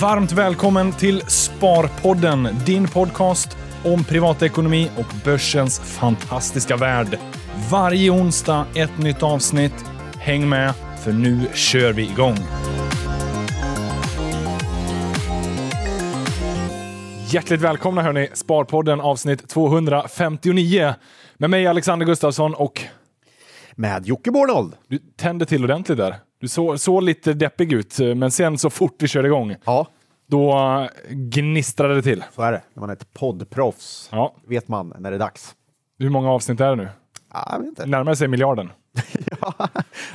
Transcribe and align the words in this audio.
Varmt 0.00 0.32
välkommen 0.32 0.92
till 0.92 1.20
Sparpodden, 1.20 2.48
din 2.66 2.88
podcast 2.88 3.56
om 3.84 4.04
privatekonomi 4.04 4.90
och 4.98 5.14
börsens 5.24 5.80
fantastiska 5.80 6.76
värld. 6.76 7.18
Varje 7.70 8.10
onsdag 8.10 8.66
ett 8.74 8.98
nytt 8.98 9.22
avsnitt. 9.22 9.84
Häng 10.18 10.48
med, 10.48 10.74
för 11.04 11.12
nu 11.12 11.48
kör 11.54 11.92
vi 11.92 12.02
igång. 12.02 12.36
Hjärtligt 17.30 17.60
välkomna 17.60 18.02
hörni, 18.02 18.28
Sparpodden 18.34 19.00
avsnitt 19.00 19.48
259 19.48 20.94
med 21.36 21.50
mig 21.50 21.66
Alexander 21.66 22.06
Gustafsson 22.06 22.54
och 22.54 22.82
Med 23.74 24.06
Jocke 24.06 24.30
Bornold. 24.30 24.74
du 24.88 24.98
tände 24.98 25.46
till 25.46 25.64
ordentligt 25.64 25.98
där. 25.98 26.16
Du 26.42 26.48
såg 26.48 26.80
så 26.80 27.00
lite 27.00 27.32
deppig 27.32 27.72
ut, 27.72 27.98
men 28.16 28.30
sen 28.30 28.58
så 28.58 28.70
fort 28.70 28.94
vi 28.98 29.08
körde 29.08 29.28
igång, 29.28 29.56
Ja, 29.64 29.86
då 30.26 30.88
gnistrade 31.10 31.94
det 31.94 32.02
till. 32.02 32.24
så 32.34 32.42
är 32.42 32.52
det. 32.52 32.62
När 32.74 32.80
man 32.80 32.90
är 32.90 32.94
ett 32.94 33.14
poddproffs 33.14 34.08
Ja. 34.12 34.34
vet 34.46 34.68
man 34.68 34.92
när 34.98 35.10
det 35.10 35.16
är 35.16 35.18
dags. 35.18 35.54
Hur 35.98 36.10
många 36.10 36.30
avsnitt 36.30 36.60
är 36.60 36.68
det 36.70 36.76
nu? 36.76 36.88
Ja, 37.32 37.48
jag 37.52 37.58
vet 37.58 37.68
inte. 37.68 37.86
Närmar 37.86 38.14
sig 38.14 38.28
miljarden. 38.28 38.70
Ja. 39.40 39.54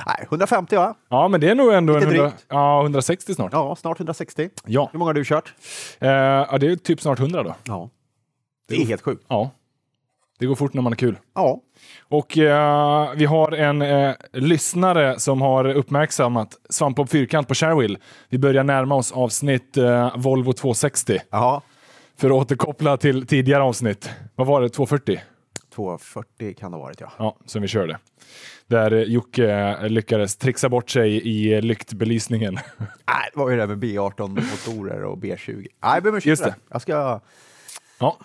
Nej, 0.06 0.16
150 0.28 0.76
va? 0.76 0.94
Ja, 1.08 1.28
men 1.28 1.40
det 1.40 1.50
är 1.50 1.54
nog 1.54 1.72
ändå 1.72 1.94
en 1.94 2.00
Lite 2.00 2.10
100, 2.14 2.22
drygt. 2.30 2.46
ja, 2.48 2.82
160 2.82 3.34
snart. 3.34 3.52
Ja, 3.52 3.76
snart 3.76 3.98
160. 4.00 4.50
Ja. 4.66 4.88
Hur 4.92 4.98
många 4.98 5.08
har 5.08 5.14
du 5.14 5.24
kört? 5.24 5.54
Eh, 5.98 6.08
ja, 6.10 6.58
det 6.60 6.66
är 6.66 6.76
typ 6.76 7.00
snart 7.00 7.18
100 7.20 7.42
då. 7.42 7.54
Ja. 7.64 7.90
Det 8.68 8.74
är 8.82 8.86
helt 8.86 9.02
sjukt. 9.02 9.24
Ja. 9.28 9.50
Det 10.38 10.46
går 10.46 10.54
fort 10.54 10.74
när 10.74 10.82
man 10.82 10.92
är 10.92 10.96
kul. 10.96 11.18
Ja. 11.34 11.60
Och 12.08 12.38
eh, 12.38 13.12
vi 13.16 13.24
har 13.24 13.52
en 13.52 13.82
eh, 13.82 14.14
lyssnare 14.32 15.18
som 15.18 15.40
har 15.42 15.64
uppmärksammat 15.64 16.48
Svampbob 16.70 17.08
Fyrkant 17.08 17.48
på 17.48 17.54
Sharewill. 17.54 17.98
Vi 18.28 18.38
börjar 18.38 18.64
närma 18.64 18.94
oss 18.94 19.12
avsnitt 19.12 19.76
eh, 19.76 20.16
Volvo 20.16 20.52
260 20.52 21.18
Ja. 21.30 21.62
för 22.16 22.26
att 22.26 22.32
återkoppla 22.36 22.96
till 22.96 23.26
tidigare 23.26 23.62
avsnitt. 23.62 24.10
Vad 24.34 24.46
var 24.46 24.60
det? 24.60 24.68
240? 24.68 25.20
240 25.74 26.54
kan 26.58 26.70
det 26.70 26.76
ha 26.76 26.84
varit 26.84 27.00
ja. 27.00 27.12
Ja, 27.18 27.36
som 27.46 27.62
vi 27.62 27.68
körde. 27.68 27.98
Där 28.66 28.92
eh, 28.92 29.02
Jocke 29.02 29.50
eh, 29.52 29.88
lyckades 29.88 30.36
trixa 30.36 30.68
bort 30.68 30.90
sig 30.90 31.10
i 31.28 31.54
eh, 31.54 31.60
lyktbelysningen. 31.62 32.54
Nej, 32.78 33.30
det 33.32 33.38
var 33.38 33.50
ju 33.50 33.56
det 33.56 33.62
där 33.66 33.76
med 33.76 33.84
B18-motorer 33.84 35.02
och 35.04 35.18
B20. 35.18 35.54
Nej, 35.56 35.66
jag 35.94 36.02
ber 36.02 36.10
om 36.10 36.16
ursäkt 36.16 36.26
Just 36.26 36.44
det. 36.44 36.54
Jag 36.70 36.82
ska... 36.82 37.20
ja, 37.98 38.16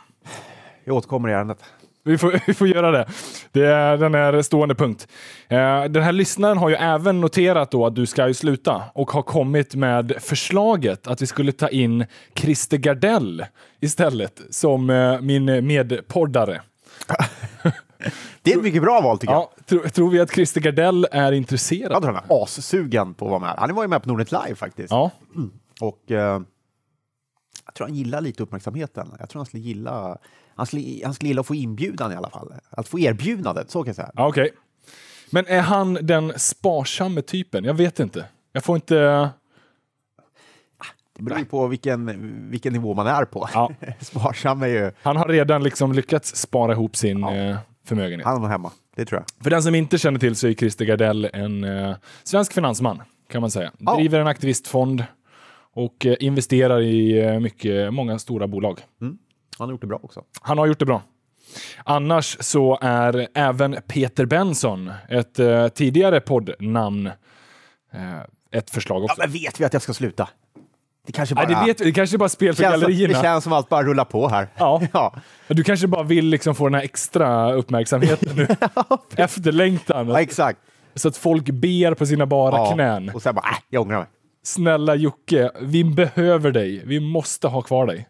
Jag 0.83 0.95
återkommer 0.95 1.29
i 1.29 1.33
ärendet. 1.33 1.63
Vi 2.03 2.17
får, 2.17 2.39
vi 2.47 2.53
får 2.53 2.67
göra 2.67 2.91
det. 2.91 3.07
Det 3.51 3.65
är 3.65 3.97
den 3.97 4.15
är 4.15 4.41
stående 4.41 4.75
punkt. 4.75 5.07
Eh, 5.47 5.83
den 5.83 6.03
här 6.03 6.11
lyssnaren 6.11 6.57
har 6.57 6.69
ju 6.69 6.75
även 6.75 7.21
noterat 7.21 7.71
då 7.71 7.85
att 7.85 7.95
du 7.95 8.05
ska 8.05 8.27
ju 8.27 8.33
sluta 8.33 8.83
och 8.93 9.11
har 9.11 9.21
kommit 9.21 9.75
med 9.75 10.13
förslaget 10.19 11.07
att 11.07 11.21
vi 11.21 11.27
skulle 11.27 11.51
ta 11.51 11.69
in 11.69 12.05
Christer 12.35 12.77
Gardell 12.77 13.45
istället 13.79 14.41
som 14.49 14.89
eh, 14.89 15.21
min 15.21 15.45
medpoddare. 15.67 16.61
Det 18.41 18.53
är 18.53 18.57
ett 18.57 18.63
mycket 18.63 18.81
bra 18.81 19.01
val 19.01 19.17
tycker 19.19 19.33
jag. 19.33 19.41
Ja, 19.41 19.63
tro, 19.65 19.79
tror 19.79 20.09
vi 20.09 20.19
att 20.19 20.31
Christer 20.31 20.61
Gardell 20.61 21.07
är 21.11 21.31
intresserad? 21.31 21.91
Jag 21.91 22.01
tror 22.01 22.13
han 22.13 22.23
är 22.29 22.43
assugen 22.43 23.13
på 23.13 23.25
att 23.25 23.29
vara 23.29 23.39
med. 23.39 23.55
Han 23.57 23.75
var 23.75 23.83
ju 23.83 23.87
med 23.87 24.03
på 24.03 24.09
Nordnet 24.09 24.31
Live 24.31 24.55
faktiskt. 24.55 24.91
Ja, 24.91 25.11
Och 25.81 26.11
eh, 26.11 26.41
jag 27.65 27.73
tror 27.75 27.87
han 27.87 27.95
gillar 27.95 28.21
lite 28.21 28.43
uppmärksamheten. 28.43 29.15
Jag 29.19 29.29
tror 29.29 29.39
han 29.39 29.45
skulle 29.45 29.63
gilla 29.63 30.17
han 30.55 30.65
skulle, 30.65 31.05
han 31.05 31.13
skulle 31.13 31.27
gilla 31.27 31.41
att 31.41 31.47
få 31.47 31.55
inbjudan 31.55 32.11
i 32.11 32.15
alla 32.15 32.29
fall. 32.29 32.53
Att 32.69 32.87
få 32.87 32.99
erbjudandet, 32.99 33.71
så 33.71 33.83
kan 33.83 33.87
jag 33.87 33.95
säga. 33.95 34.11
ja 34.13 34.27
okej. 34.27 34.51
Men 35.29 35.47
är 35.47 35.61
han 35.61 35.97
den 36.01 36.33
sparsamme 36.39 37.21
typen? 37.21 37.63
Jag 37.63 37.73
vet 37.73 37.99
inte. 37.99 38.25
Jag 38.51 38.63
får 38.63 38.75
inte... 38.75 39.29
Det 41.15 41.23
beror 41.23 41.39
ju 41.39 41.45
på 41.45 41.67
vilken, 41.67 42.49
vilken 42.49 42.73
nivå 42.73 42.93
man 42.93 43.07
är 43.07 43.25
på. 43.25 43.49
Ja. 43.53 43.71
Sparsam 43.99 44.61
är 44.61 44.67
ju... 44.67 44.91
Han 45.01 45.17
har 45.17 45.27
redan 45.27 45.63
liksom 45.63 45.93
lyckats 45.93 46.35
spara 46.35 46.71
ihop 46.71 46.95
sin 46.95 47.23
eh, 47.23 47.57
förmögenhet. 47.85 48.25
Han 48.25 48.41
nog 48.41 48.49
hemma, 48.49 48.71
det 48.95 49.05
tror 49.05 49.21
jag. 49.21 49.43
För 49.43 49.49
den 49.49 49.63
som 49.63 49.75
inte 49.75 49.97
känner 49.97 50.19
till 50.19 50.35
så 50.35 50.47
är 50.47 50.53
Christer 50.53 50.85
Gardell 50.85 51.29
en 51.33 51.63
eh, 51.63 51.95
svensk 52.23 52.53
finansman, 52.53 53.01
kan 53.29 53.41
man 53.41 53.51
säga. 53.51 53.71
Ja. 53.77 53.95
Driver 53.95 54.19
en 54.19 54.27
aktivistfond 54.27 55.03
och 55.73 56.05
eh, 56.05 56.15
investerar 56.19 56.81
i 56.81 57.19
eh, 57.19 57.39
mycket, 57.39 57.93
många 57.93 58.19
stora 58.19 58.47
bolag. 58.47 58.79
Han 59.57 59.67
har 59.67 59.73
gjort 59.73 59.81
det 59.81 59.87
bra 59.87 59.99
också. 60.03 60.23
Han 60.41 60.57
har 60.57 60.65
gjort 60.65 60.79
det 60.79 60.85
bra. 60.85 61.01
Annars 61.83 62.37
så 62.39 62.77
är 62.81 63.27
även 63.33 63.77
Peter 63.87 64.25
Benson, 64.25 64.91
ett 65.09 65.39
eh, 65.39 65.67
tidigare 65.67 66.21
poddnamn, 66.21 67.07
eh, 67.93 68.19
ett 68.51 68.69
förslag 68.69 69.03
också. 69.03 69.15
Ja, 69.21 69.23
men 69.27 69.33
vet 69.33 69.59
vi 69.59 69.65
att 69.65 69.73
jag 69.73 69.81
ska 69.81 69.93
sluta? 69.93 70.29
Det 71.05 71.11
kanske 71.11 71.35
bara... 71.35 71.47
Nej, 71.47 71.55
det, 71.55 71.65
vet, 71.65 71.81
vi. 71.81 71.85
det 71.85 71.91
kanske 71.91 72.17
bara 72.17 72.25
är 72.25 72.29
spel 72.29 72.55
för 72.55 72.63
gallerierna. 72.63 73.13
det 73.13 73.21
känns 73.21 73.43
som 73.43 73.53
allt 73.53 73.69
bara 73.69 73.83
rullar 73.83 74.05
på 74.05 74.27
här. 74.27 74.47
Ja. 74.57 74.81
ja. 74.93 75.15
Du 75.47 75.63
kanske 75.63 75.87
bara 75.87 76.03
vill 76.03 76.25
liksom 76.25 76.55
få 76.55 76.65
den 76.65 76.73
här 76.73 76.81
extra 76.81 77.53
uppmärksamheten 77.53 78.35
nu. 78.35 78.47
Efterlängtan. 79.15 80.07
ja 80.07 80.21
exakt. 80.21 80.59
Så 80.95 81.07
att 81.07 81.17
folk 81.17 81.45
ber 81.49 81.93
på 81.93 82.05
sina 82.05 82.25
bara 82.25 82.57
Ja. 82.57 82.71
knän. 82.73 83.09
Och 83.09 83.21
sen 83.21 83.35
bara, 83.35 83.49
äh, 83.49 83.57
jag 83.69 83.81
ångrar 83.81 83.97
mig. 83.97 84.07
Snälla 84.43 84.95
Jocke, 84.95 85.51
vi 85.61 85.83
behöver 85.83 86.51
dig. 86.51 86.83
Vi 86.85 86.99
måste 86.99 87.47
ha 87.47 87.61
kvar 87.61 87.85
dig. 87.85 88.07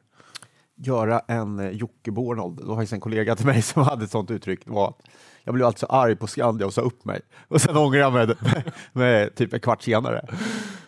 Göra 0.77 1.19
en 1.27 1.59
eh, 1.59 1.69
Jocke 1.69 2.11
Bornold. 2.11 2.57
Det 2.59 2.65
var 2.65 2.75
faktiskt 2.75 2.93
en 2.93 2.99
kollega 2.99 3.35
till 3.35 3.45
mig 3.45 3.61
som 3.61 3.83
hade 3.89 4.03
ett 4.03 4.11
sånt 4.11 4.31
uttryck. 4.31 4.65
Det 4.65 4.71
var 4.71 4.87
att 4.87 4.99
jag 5.43 5.55
blev 5.55 5.67
alltså 5.67 5.85
arg 5.85 6.15
på 6.15 6.27
Skandia 6.27 6.67
och 6.67 6.73
sa 6.73 6.81
upp 6.81 7.05
mig. 7.05 7.21
Och 7.47 7.61
sen 7.61 7.77
ångrar 7.77 7.99
jag 7.99 8.13
mig 8.13 8.27
med, 8.27 8.37
med 8.93 9.35
typ 9.35 9.53
en 9.53 9.59
kvart 9.59 9.81
senare. 9.81 10.25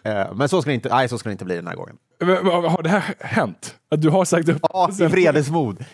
Eh, 0.03 0.33
Men 0.35 0.49
så 0.49 0.61
ska, 0.61 0.69
det 0.69 0.75
inte, 0.75 0.89
nej, 0.89 1.09
så 1.09 1.17
ska 1.17 1.29
det 1.29 1.33
inte 1.33 1.45
bli 1.45 1.55
den 1.55 1.67
här 1.67 1.75
gången. 1.75 1.97
Men, 2.19 2.45
Har 2.45 2.83
det 2.83 2.89
här 2.89 3.03
hänt? 3.19 3.75
Att 3.91 4.01
du 4.01 4.09
har 4.09 4.25
sagt 4.25 4.49
upp 4.49 4.57
Ja, 4.61 4.89
i 4.99 5.05
vredesmod. 5.05 5.85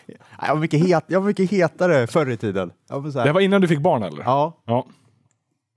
Jag 0.42 0.54
var 0.54 0.62
mycket, 0.62 0.80
het, 0.88 1.04
jag 1.08 1.20
var 1.20 1.28
mycket 1.28 1.52
hetare 1.52 2.08
förr 2.08 2.30
i 2.30 2.38
tiden. 2.38 2.72
Var 2.90 3.24
Det 3.26 3.32
var 3.32 3.42
innan 3.42 3.62
du 3.62 3.68
fick 3.68 3.80
barn 3.80 4.04
eller? 4.04 4.24
Ja, 4.24 4.62
ja. 4.66 4.86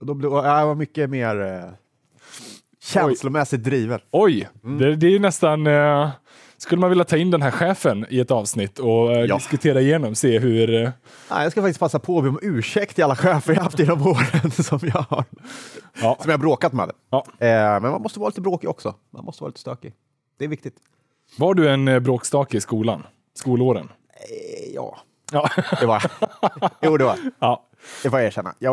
då 0.01 0.15
blev, 0.15 0.33
jag 0.33 0.67
var 0.67 0.75
mycket 0.75 1.11
mer 1.11 1.41
eh, 1.43 1.71
känslomässigt 2.83 3.65
driven. 3.65 4.01
Oj, 4.11 4.49
Mm. 4.65 4.79
det, 4.79 4.97
det 4.97 5.07
är 5.07 5.11
ju 5.11 5.19
nästan... 5.19 5.67
Eh, 5.67 6.11
skulle 6.65 6.81
man 6.81 6.91
vilja 6.91 7.05
ta 7.05 7.17
in 7.17 7.31
den 7.31 7.43
här 7.43 7.51
chefen 7.51 8.07
i 8.11 8.21
ett 8.21 8.31
avsnitt 8.31 8.79
och 8.79 9.13
eh, 9.13 9.25
Ja. 9.25 9.35
diskutera 9.35 9.81
igenom, 9.81 10.15
se 10.15 10.39
hur... 10.39 10.75
Eh, 10.75 10.91
Nej, 11.31 11.43
jag 11.43 11.53
ska 11.53 11.61
faktiskt 11.63 11.81
passa 11.81 11.99
på 11.99 12.19
att 12.19 12.25
be 12.25 12.29
om 12.31 12.39
ursäkt 12.43 12.95
till 12.95 13.05
alla 13.05 13.17
chefer 13.17 13.53
jag 13.55 13.63
haft 13.63 13.79
genom 13.79 14.03
åren 14.07 14.51
som 14.51 14.79
jag 14.83 15.01
har, 15.09 15.25
ja. 16.03 16.19
som 16.21 16.31
jag 16.31 16.41
bråkat 16.41 16.73
med. 16.73 16.91
Ja. 17.11 17.27
Eh, 17.39 17.49
men 17.81 17.83
man 17.83 18.03
måste 18.03 18.21
vara 18.21 18.29
lite 18.29 18.41
bråkig 18.41 18.71
också. 18.71 18.95
Man 19.11 19.25
måste 19.25 19.43
vara 19.43 19.49
lite 19.49 19.61
stökig. 19.61 19.95
Det 20.39 20.45
är 20.45 20.49
viktigt. 20.49 20.75
Var 21.39 21.55
du 21.55 21.69
en 21.71 22.03
bråkstake 22.03 22.57
i 22.57 22.61
skolan? 22.61 23.03
Skolåren? 23.35 23.89
Ja, 24.75 24.99
Ja. 25.33 25.49
det 25.81 25.87
var 25.87 26.03
Jo, 26.83 26.97
det 26.97 27.05
var 27.05 27.19
ja. 27.39 27.67
Det 28.03 28.11
får 28.11 28.19
jag 28.19 28.27
erkänna. 28.27 28.55
Jag 28.59 28.73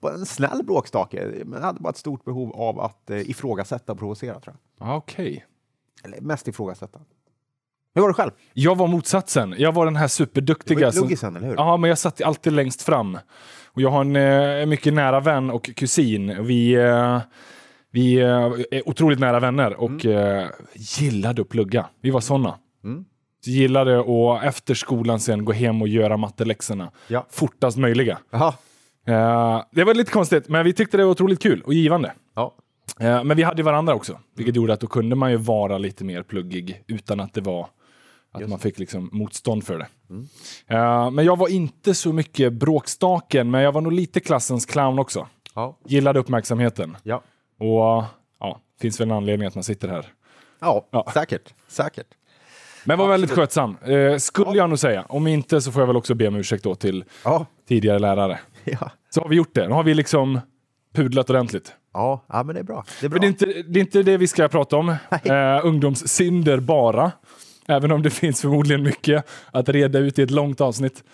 var, 0.00 0.10
en 0.10 0.26
snäll 0.26 0.62
bråkstake, 0.64 1.28
men 1.44 1.62
hade 1.62 1.80
bara 1.80 1.90
ett 1.90 1.96
stort 1.96 2.24
behov 2.24 2.52
av 2.54 2.80
att 2.80 3.10
ifrågasätta 3.10 3.92
och 3.92 3.98
provocera. 3.98 4.40
Tror 4.40 4.56
jag. 4.78 4.88
Ah, 4.88 4.96
Okej. 4.96 5.44
Eller 6.04 6.20
mest 6.20 6.48
ifrågasätta. 6.48 6.98
Hur 7.94 8.02
var 8.02 8.08
det 8.08 8.14
själv? 8.14 8.30
Jag 8.52 8.76
var 8.76 8.86
motsatsen. 8.86 9.54
Jag 9.58 9.72
var 9.72 9.84
den 9.84 9.96
här 9.96 10.04
Du 10.04 10.08
superduktiga... 10.08 10.84
var 10.86 10.90
som- 10.92 11.02
luggisen, 11.02 11.36
eller 11.36 11.46
hur? 11.46 11.54
Ja, 11.54 11.76
men 11.76 11.88
jag 11.88 11.98
satt 11.98 12.22
alltid 12.22 12.52
längst 12.52 12.82
fram. 12.82 13.18
Och 13.66 13.82
jag 13.82 13.90
har 13.90 14.00
en 14.00 14.16
eh, 14.16 14.66
mycket 14.66 14.94
nära 14.94 15.20
vän 15.20 15.50
och 15.50 15.64
kusin. 15.76 16.44
Vi, 16.46 16.72
eh, 16.74 17.20
vi 17.90 18.16
eh, 18.16 18.28
är 18.70 18.88
otroligt 18.88 19.18
nära 19.18 19.40
vänner 19.40 19.74
och 19.80 20.06
eh, 20.06 20.48
gillade 20.74 21.42
att 21.42 21.48
plugga. 21.48 21.86
Vi 22.00 22.10
var 22.10 22.20
såna. 22.20 22.58
Mm. 22.84 23.04
Vi 23.46 23.52
gillade 23.52 24.00
att 24.00 24.44
efter 24.44 24.74
skolan 24.74 25.20
sen 25.20 25.44
gå 25.44 25.52
hem 25.52 25.82
och 25.82 25.88
göra 25.88 26.16
matteläxorna 26.16 26.90
Ja. 27.08 27.26
fortast 27.30 27.76
möjliga. 27.78 28.18
Jaha. 28.30 28.54
Eh, 29.06 29.62
det 29.72 29.84
var 29.84 29.94
lite 29.94 30.10
konstigt, 30.12 30.48
men 30.48 30.64
vi 30.64 30.72
tyckte 30.72 30.96
det 30.96 31.04
var 31.04 31.10
otroligt 31.10 31.42
kul 31.42 31.62
och 31.62 31.74
givande. 31.74 32.12
Ja. 32.34 32.54
Eh, 33.00 33.24
men 33.24 33.36
vi 33.36 33.42
hade 33.42 33.62
varandra 33.62 33.94
också, 33.94 34.18
vilket 34.36 34.56
gjorde 34.56 34.72
att 34.72 34.80
då 34.80 34.86
kunde 34.86 35.16
man 35.16 35.30
ju 35.30 35.36
vara 35.36 35.78
lite 35.78 36.04
mer 36.04 36.22
pluggig 36.22 36.84
utan 36.86 37.20
att 37.20 37.34
det 37.34 37.40
var 37.40 37.68
att 38.32 38.48
man 38.48 38.58
fick 38.58 38.78
liksom 38.78 39.08
motstånd 39.12 39.64
för 39.64 39.78
det. 39.78 39.86
Eh, 40.74 41.10
men 41.10 41.24
jag 41.24 41.38
var 41.38 41.48
inte 41.48 41.94
så 41.94 42.12
mycket 42.12 42.52
bråkstaken, 42.52 43.50
men 43.50 43.62
jag 43.62 43.72
var 43.72 43.80
nog 43.80 43.92
lite 43.92 44.20
klassens 44.20 44.66
clown 44.66 44.98
också. 44.98 45.28
Ja. 45.54 45.78
Gillade 45.86 46.18
uppmärksamheten. 46.20 46.96
Ja. 47.02 47.22
Och 47.58 48.04
ja, 48.40 48.60
finns 48.80 49.00
väl 49.00 49.10
en 49.10 49.16
anledning 49.16 49.48
att 49.48 49.54
man 49.54 49.64
sitter 49.64 49.88
här. 49.88 50.06
Ja, 50.60 50.88
Ja. 50.90 51.10
säkert. 51.14 51.54
Säkert. 51.68 52.06
Men 52.84 52.98
var 52.98 53.08
väldigt 53.08 53.30
skötsam, 53.30 53.76
eh, 53.82 54.16
skulle 54.16 54.56
jag 54.58 54.68
nog 54.70 54.78
säga. 54.78 55.04
Om 55.08 55.26
inte 55.26 55.60
så 55.60 55.72
får 55.72 55.82
jag 55.82 55.86
väl 55.86 55.96
också 55.96 56.14
be 56.14 56.28
om 56.28 56.36
ursäkt 56.36 56.64
då 56.64 56.74
till 56.74 57.04
Ja. 57.24 57.46
tidigare 57.68 57.98
lärare. 57.98 58.40
Ja. 58.64 58.90
Så 59.10 59.20
har 59.20 59.28
vi 59.28 59.36
gjort 59.36 59.54
det. 59.54 59.68
Nu 59.68 59.74
har 59.74 59.82
vi 59.82 59.94
liksom 59.94 60.40
pudlat 60.94 61.30
ordentligt. 61.30 61.72
Ja, 61.92 62.24
ja, 62.28 62.42
men 62.42 62.54
det 62.54 62.60
är 62.60 62.64
bra. 62.64 62.84
Det 63.00 63.06
är 63.06 63.10
bra. 63.10 63.18
Det 63.20 63.26
är, 63.26 63.28
inte, 63.28 63.46
det 63.46 63.78
är 63.78 63.80
inte 63.80 64.02
det 64.02 64.16
vi 64.16 64.26
ska 64.26 64.48
prata 64.48 64.76
om. 64.76 64.88
Eh, 65.24 65.60
ungdomssynder 65.66 66.60
bara. 66.60 67.12
Även 67.68 67.92
om 67.92 68.02
det 68.02 68.10
finns 68.10 68.40
förmodligen 68.40 68.82
mycket 68.82 69.24
att 69.50 69.68
reda 69.68 69.98
ut 69.98 70.18
i 70.18 70.22
ett 70.22 70.30
långt 70.30 70.60
avsnitt. 70.60 71.04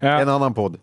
Eh, 0.00 0.14
En 0.20 0.28
annan 0.28 0.54
podd. 0.54 0.76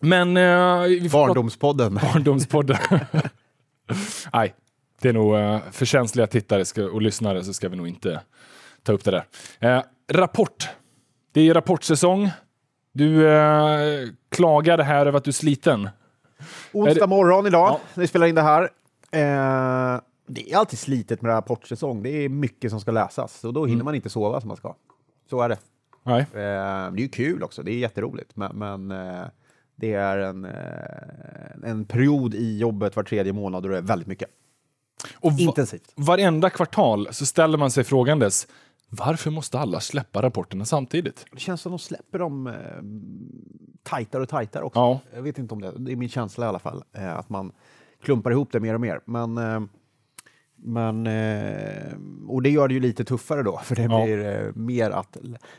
men... 0.00 0.36
Eh, 0.36 1.10
Barndomspodden. 1.12 1.94
Barndomspodden. 2.12 2.76
Nej. 4.32 4.54
Det 5.00 5.08
är 5.08 5.12
nog 5.12 5.36
eh, 5.36 5.58
för 5.70 5.84
känsliga 5.86 6.26
tittare 6.26 6.64
ska, 6.64 6.84
och 6.84 7.02
lyssnare 7.02 7.44
så 7.44 7.52
ska 7.52 7.68
vi 7.68 7.76
nog 7.76 7.88
inte 7.88 8.20
ta 8.82 8.92
upp 8.92 9.04
det 9.04 9.10
där. 9.10 9.24
Eh, 9.76 9.82
rapport. 10.12 10.68
Det 11.32 11.48
är 11.48 11.54
rapportsäsong. 11.54 12.30
Du 12.92 13.28
eh, 13.28 14.08
klagade 14.30 14.82
här 14.84 15.06
över 15.06 15.18
att 15.18 15.24
du 15.24 15.30
är 15.30 15.32
sliten. 15.32 15.88
Onsdag 16.72 17.06
morgon 17.06 17.46
idag, 17.46 17.68
Ja. 17.68 17.80
när 17.94 18.00
vi 18.00 18.06
spelar 18.08 18.26
in 18.26 18.34
det 18.34 18.42
här. 18.42 18.68
Eh, 19.12 20.00
det 20.26 20.52
är 20.52 20.56
alltid 20.56 20.78
slitet 20.78 21.22
med 21.22 21.28
rapportsäsong. 21.28 22.02
Det 22.02 22.10
är 22.10 22.28
mycket 22.28 22.70
som 22.70 22.80
ska 22.80 22.90
läsas 22.90 23.44
och 23.44 23.52
då 23.52 23.66
hinner 23.66 23.84
man 23.84 23.94
inte 23.94 24.10
sova 24.10 24.40
som 24.40 24.48
man 24.48 24.56
ska. 24.56 24.74
Så 25.30 25.40
är 25.40 25.48
det. 25.48 25.58
Nej. 26.02 26.20
Eh, 26.20 26.26
det 26.32 26.38
är 26.40 26.98
ju 26.98 27.08
kul 27.08 27.42
också, 27.42 27.62
det 27.62 27.72
är 27.72 27.78
jätteroligt. 27.78 28.36
Men, 28.36 28.56
men 28.58 28.90
eh, 28.90 29.26
det 29.76 29.92
är 29.92 30.18
en, 30.18 30.44
eh, 30.44 31.70
en 31.70 31.84
period 31.84 32.34
i 32.34 32.58
jobbet 32.58 32.96
var 32.96 33.02
tredje 33.02 33.32
månad 33.32 33.64
och 33.64 33.70
det 33.70 33.78
är 33.78 33.82
väldigt 33.82 34.08
mycket. 34.08 34.28
Och 35.20 35.32
va- 35.32 35.38
Intensivt. 35.38 35.92
varenda 35.96 36.50
kvartal 36.50 37.08
så 37.12 37.26
ställer 37.26 37.58
man 37.58 37.70
sig 37.70 37.84
frågandes 37.84 38.46
varför 38.90 39.30
måste 39.30 39.58
alla 39.58 39.80
släppa 39.80 40.22
rapporterna 40.22 40.64
samtidigt? 40.64 41.24
Det 41.32 41.38
känns 41.40 41.60
som 41.60 41.72
de 41.72 41.78
släpper 41.78 42.18
dem 42.18 42.46
eh, 42.46 42.52
tajtare 43.82 44.22
och 44.22 44.28
tajtare 44.28 44.64
också. 44.64 44.78
Ja. 44.80 45.00
Jag 45.14 45.22
vet 45.22 45.38
inte 45.38 45.54
om 45.54 45.60
det, 45.60 45.72
det 45.78 45.92
är 45.92 45.96
min 45.96 46.08
känsla 46.08 46.46
i 46.46 46.48
alla 46.48 46.58
fall, 46.58 46.82
eh, 46.92 47.16
att 47.18 47.28
man 47.28 47.52
klumpar 48.04 48.30
ihop 48.30 48.52
det 48.52 48.60
mer 48.60 48.74
och 48.74 48.80
mer. 48.80 49.00
Men, 49.04 49.38
eh, 49.38 49.60
men, 50.56 51.06
eh, 51.06 51.92
och 52.28 52.42
det 52.42 52.50
gör 52.50 52.68
det 52.68 52.74
ju 52.74 52.80
lite 52.80 53.04
tuffare 53.04 53.42
då, 53.42 53.60
för 53.64 53.76
det 53.76 53.82
Ja. 53.82 54.04
blir 54.04 54.26
eh, 54.26 54.52
mer 54.54 54.90
att 54.90 55.16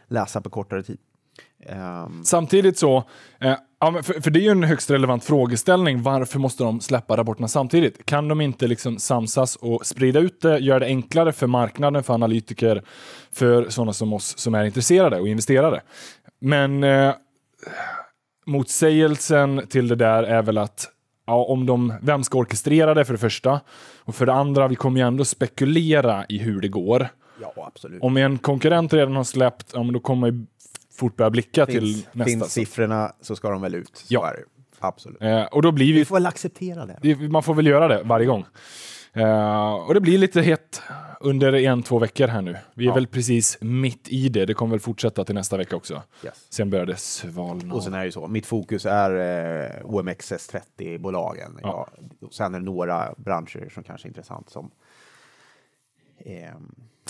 läsa 0.07 0.41
på 0.41 0.49
kortare 0.49 0.83
tid. 0.83 0.97
Ehm, 1.65 2.23
Samtidigt 2.23 2.77
så, 2.77 3.03
ja, 3.79 4.01
för, 4.03 4.29
det 4.29 4.39
är 4.39 4.43
ju 4.43 4.49
en 4.49 4.63
högst 4.63 4.89
relevant 4.91 5.23
frågeställning, 5.23 6.01
varför 6.03 6.39
måste 6.39 6.63
de 6.63 6.79
släppa 6.81 7.17
rapporterna 7.17 7.47
samtidigt? 7.47 8.05
Kan 8.05 8.27
de 8.27 8.41
inte 8.41 8.67
liksom 8.67 8.97
samsas 8.99 9.55
och 9.55 9.85
sprida 9.85 10.19
ut 10.19 10.41
det, 10.41 10.59
göra 10.59 10.79
det 10.79 10.85
enklare 10.85 11.31
för 11.31 11.47
marknaden, 11.47 12.03
för 12.03 12.13
analytiker, 12.13 12.83
för 13.31 13.69
sådana 13.69 13.93
som 13.93 14.13
oss 14.13 14.37
som 14.37 14.55
är 14.55 14.65
intresserade 14.65 15.19
och 15.19 15.27
investerare? 15.27 15.81
Men 16.41 16.85
motsägelsen 18.45 19.61
till 19.69 19.87
det 19.87 19.95
där 19.95 20.23
är 20.23 20.41
väl 20.41 20.57
att 20.57 20.87
ja, 21.29 21.43
om 21.43 21.65
de, 21.65 21.93
vem 22.01 22.23
ska 22.23 22.37
orkestrera 22.37 22.93
det 22.93 23.05
för 23.05 23.13
det 23.13 23.19
första? 23.19 23.59
Och 24.03 24.15
för 24.15 24.25
det 24.25 24.33
andra, 24.33 24.67
vi 24.67 24.75
kommer 24.75 24.99
ju 25.01 25.07
ändå 25.07 25.25
spekulera 25.25 26.25
i 26.29 26.37
hur 26.37 26.61
det 26.61 26.67
går. 26.67 27.07
ja, 27.41 27.53
absolut. 27.67 28.01
Om 28.03 28.17
en 28.17 28.37
konkurrent 28.37 28.93
redan 28.93 29.15
har 29.15 29.23
släppt, 29.23 29.71
ja, 29.73 29.83
men 29.83 29.93
då 29.93 29.99
kommer 29.99 30.19
man 30.19 30.39
ju 30.39 30.45
fort 30.99 31.15
börja 31.15 31.29
blicka 31.29 31.65
till 31.65 31.81
finns, 31.81 32.07
nästa. 32.13 32.29
finns 32.29 32.51
siffrorna 32.53 33.11
så 33.21 33.35
ska 33.35 33.49
de 33.49 33.61
väl 33.61 33.75
ut. 33.75 33.91
Så 33.97 34.05
Ja. 34.13 34.33
Absolut. 34.81 35.21
Eh, 35.21 35.43
och 35.43 35.61
då 35.61 35.71
blir 35.71 35.85
vi, 35.93 35.99
Vi 35.99 36.05
får 36.05 36.15
väl 36.15 36.25
acceptera 36.25 36.85
det. 36.85 36.99
det- 37.01 37.15
man 37.15 37.43
får 37.43 37.53
väl 37.53 37.67
göra 37.67 37.87
det 37.87 38.03
varje 38.03 38.25
gång. 38.25 38.45
Eh, 39.13 39.73
och 39.73 39.93
det 39.93 40.01
blir 40.01 40.17
lite 40.17 40.41
hett 40.41 40.81
under 41.21 41.53
en, 41.53 41.83
två 41.83 41.99
veckor 41.99 42.27
här 42.27 42.41
nu. 42.41 42.57
Vi 42.73 42.83
är 42.85 42.87
Ja. 42.89 42.93
väl 42.95 43.07
precis 43.07 43.57
mitt 43.61 44.07
i 44.09 44.29
det. 44.29 44.45
Det 44.45 44.53
kommer 44.53 44.71
väl 44.71 44.79
fortsätta 44.79 45.25
till 45.25 45.35
nästa 45.35 45.57
vecka 45.57 45.75
också. 45.75 46.03
Yes. 46.25 46.47
Sen 46.49 46.69
börjar 46.69 46.85
det 46.85 46.95
svalna. 46.95 47.73
Och 47.73 47.83
sen 47.83 47.93
är 47.93 47.99
det 47.99 48.05
ju 48.05 48.11
så, 48.11 48.27
mitt 48.27 48.45
fokus 48.45 48.85
är 48.85 49.11
eh, 49.11 49.85
OMXS30-bolagen. 49.85 51.59
Ja. 51.63 51.87
och 52.21 52.33
sen 52.33 52.55
är 52.55 52.59
det 52.59 52.65
några 52.65 53.13
branscher 53.17 53.69
som 53.73 53.83
kanske 53.83 54.07
är 54.07 54.09
intressant 54.09 54.49
som 54.49 54.71
eh, 56.17 56.53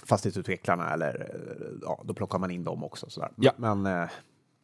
fastighetsutvecklarna 0.06 0.94
eller 0.94 1.20
eh, 1.20 1.66
ja, 1.82 2.02
då 2.06 2.14
plockar 2.14 2.40
man 2.40 2.52
in 2.52 2.64
dem 2.64 2.84
också. 2.84 3.10
Sådär. 3.10 3.30
Ja. 3.36 3.52
Men 3.58 3.86
eh, 3.86 4.10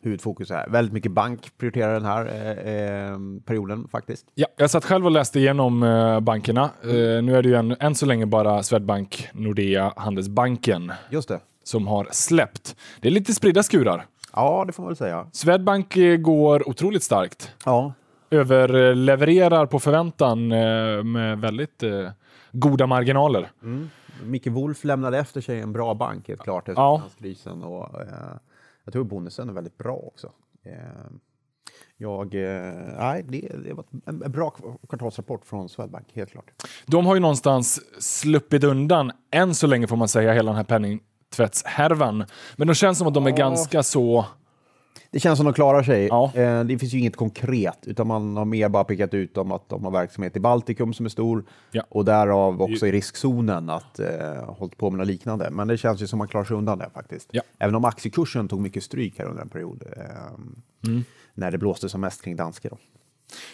huvudfokus 0.05 0.51
är 0.51 0.69
väldigt 0.69 0.93
mycket 0.93 1.11
bank 1.11 1.51
prioriterar 1.57 1.93
den 1.93 2.05
här 2.05 2.25
eh, 2.25 2.73
eh, 2.73 3.17
perioden 3.45 3.87
faktiskt. 3.91 4.25
Ja, 4.35 4.47
jag 4.57 4.69
satt 4.69 4.85
själv 4.85 5.05
och 5.05 5.11
läste 5.11 5.39
igenom 5.39 5.83
eh, 5.83 6.19
bankerna. 6.19 6.63
Eh, 6.83 6.89
nu 7.23 7.35
är 7.35 7.41
det 7.43 7.49
ju 7.49 7.55
en, 7.55 7.75
än 7.79 7.95
så 7.95 8.05
länge 8.05 8.25
bara 8.25 8.63
Swedbank, 8.63 9.27
Nordea, 9.33 9.93
Handelsbanken 9.95 10.91
Just 11.09 11.27
det. 11.27 11.39
som 11.63 11.87
har 11.87 12.07
släppt. 12.11 12.75
Det 13.01 13.07
är 13.07 13.11
lite 13.11 13.33
spridda 13.33 13.63
skurar. 13.63 14.05
Ja, 14.33 14.63
det 14.67 14.73
får 14.73 14.83
man 14.83 14.89
väl 14.89 14.97
säga. 14.97 15.27
Swedbank 15.31 15.97
eh, 15.97 16.17
går 16.17 16.69
otroligt 16.69 17.03
starkt. 17.03 17.51
Ja, 17.65 17.93
Överlevererar 18.29 19.65
på 19.65 19.79
förväntan 19.79 20.47
med 21.11 21.39
väldigt 21.39 21.83
goda 22.51 22.87
marginaler. 22.87 23.51
Micke 24.23 24.47
Wolf 24.47 24.83
lämnade 24.83 25.17
efter 25.17 25.41
sig 25.41 25.59
en 25.61 25.73
bra 25.73 25.93
bank 25.93 26.27
helt 26.27 26.41
klart 26.41 26.69
efter 26.69 26.81
Ja. 26.81 26.97
finanskrisen 26.97 27.63
och 27.63 27.89
jag 28.85 28.93
tror 28.93 29.03
bonusen 29.03 29.49
är 29.49 29.53
väldigt 29.53 29.77
bra 29.77 29.95
också. 29.95 30.31
Eh, 30.63 30.73
jag, 31.97 32.35
eh, 32.35 32.73
nej, 32.97 33.23
det, 33.27 33.51
det 33.63 33.73
var 33.73 33.85
en, 34.05 34.19
bra 34.31 34.49
kvartalsrapport 34.89 35.45
från 35.45 35.69
Swedbank, 35.69 36.07
helt 36.13 36.31
klart. 36.31 36.51
De 36.85 37.05
har 37.05 37.15
ju 37.15 37.21
någonstans 37.21 37.81
sluppit 37.99 38.63
undan, 38.63 39.11
än 39.31 39.55
så 39.55 39.67
länge 39.67 39.87
får 39.87 39.95
man 39.97 40.07
säga, 40.07 40.33
hela 40.33 40.51
den 40.51 40.57
här 40.57 40.63
penningtvättshärvan. 40.63 42.25
Men 42.55 42.67
de 42.67 42.73
känns 42.73 42.97
som 42.97 43.07
att 43.07 43.13
de 43.13 43.25
är 43.25 43.29
Ja. 43.29 43.35
ganska 43.35 43.83
så... 43.83 44.25
Det 45.15 45.19
känns 45.19 45.37
som 45.37 45.45
de 45.45 45.53
klarar 45.53 45.83
sig. 45.83 46.07
Ja. 46.07 46.31
Eh, 46.35 46.63
det 46.63 46.79
finns 46.79 46.93
ju 46.93 46.99
inget 46.99 47.15
konkret, 47.15 47.79
utan 47.87 48.07
man 48.07 48.37
har 48.37 48.45
mer 48.45 48.69
bara 48.69 48.83
pekat 48.83 49.13
ut 49.13 49.37
om 49.37 49.51
att 49.51 49.69
de 49.69 49.83
har 49.83 49.91
verksamhet 49.91 50.37
i 50.37 50.39
Baltikum 50.39 50.93
som 50.93 51.05
är 51.05 51.09
stor 51.09 51.45
Ja. 51.71 51.83
och 51.89 52.05
därav 52.05 52.61
också 52.61 52.87
i 52.87 52.91
riskzonen 52.91 53.69
att 53.69 53.99
eh, 53.99 54.07
hållit 54.57 54.77
på 54.77 54.89
med 54.89 54.97
något 54.97 55.07
liknande. 55.07 55.49
Men 55.51 55.67
det 55.67 55.77
känns 55.77 56.01
ju 56.01 56.07
som 56.07 56.17
man 56.19 56.27
klarar 56.27 56.45
sig 56.45 56.57
undan 56.57 56.77
det 56.77 56.89
faktiskt. 56.93 57.29
Ja. 57.31 57.41
Även 57.59 57.75
om 57.75 57.85
aktiekursen 57.85 58.47
tog 58.47 58.61
mycket 58.61 58.83
stryk 58.83 59.19
här 59.19 59.25
under 59.25 59.41
en 59.41 59.49
period. 59.49 59.83
Eh, 59.97 60.03
Mm. 60.87 61.03
När 61.33 61.51
det 61.51 61.57
blåste 61.57 61.89
som 61.89 62.01
mest 62.01 62.23
kring 62.23 62.35
danske. 62.35 62.69
Då. 62.69 62.77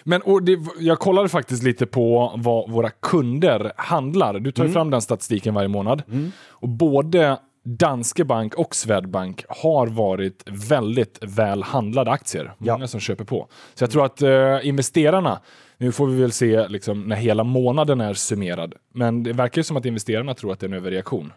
Men 0.03 0.21
det, 0.45 0.59
jag 0.79 0.99
kollade 0.99 1.29
faktiskt 1.29 1.63
lite 1.63 1.85
på 1.85 2.33
vad 2.37 2.69
våra 2.71 2.89
kunder 2.89 3.71
handlar. 3.75 4.39
Du 4.39 4.51
tar 4.51 4.65
ju 4.65 4.71
fram 4.71 4.89
den 4.89 5.01
statistiken 5.01 5.53
varje 5.53 5.67
månad. 5.67 6.03
Och 6.49 6.69
både 6.69 7.37
Danske 7.63 8.25
Bank 8.25 8.55
och 8.55 8.75
Swedbank 8.75 9.45
har 9.49 9.87
varit 9.87 10.43
väldigt 10.69 11.19
väl 11.21 11.63
handlade 11.63 12.11
aktier. 12.11 12.53
Ja. 12.57 12.73
Många 12.73 12.87
som 12.87 12.99
köper 12.99 13.23
på. 13.23 13.47
Så 13.73 13.83
jag 13.83 13.91
tror 13.91 14.05
att 14.05 14.21
eh, 14.21 14.67
investerarna, 14.67 15.41
nu 15.77 15.91
får 15.91 16.07
vi 16.07 16.21
väl 16.21 16.31
se 16.31 16.67
liksom, 16.67 17.03
när 17.03 17.15
hela 17.15 17.43
månaden 17.43 18.01
är 18.01 18.13
summerad, 18.13 18.75
men 18.93 19.23
det 19.23 19.33
verkar 19.33 19.59
ju 19.59 19.63
som 19.63 19.77
att 19.77 19.85
investerarna 19.85 20.33
tror 20.33 20.51
att 20.53 20.59
det 20.59 20.65
är 20.65 20.69
en 20.69 20.73
överreaktion. 20.73 21.33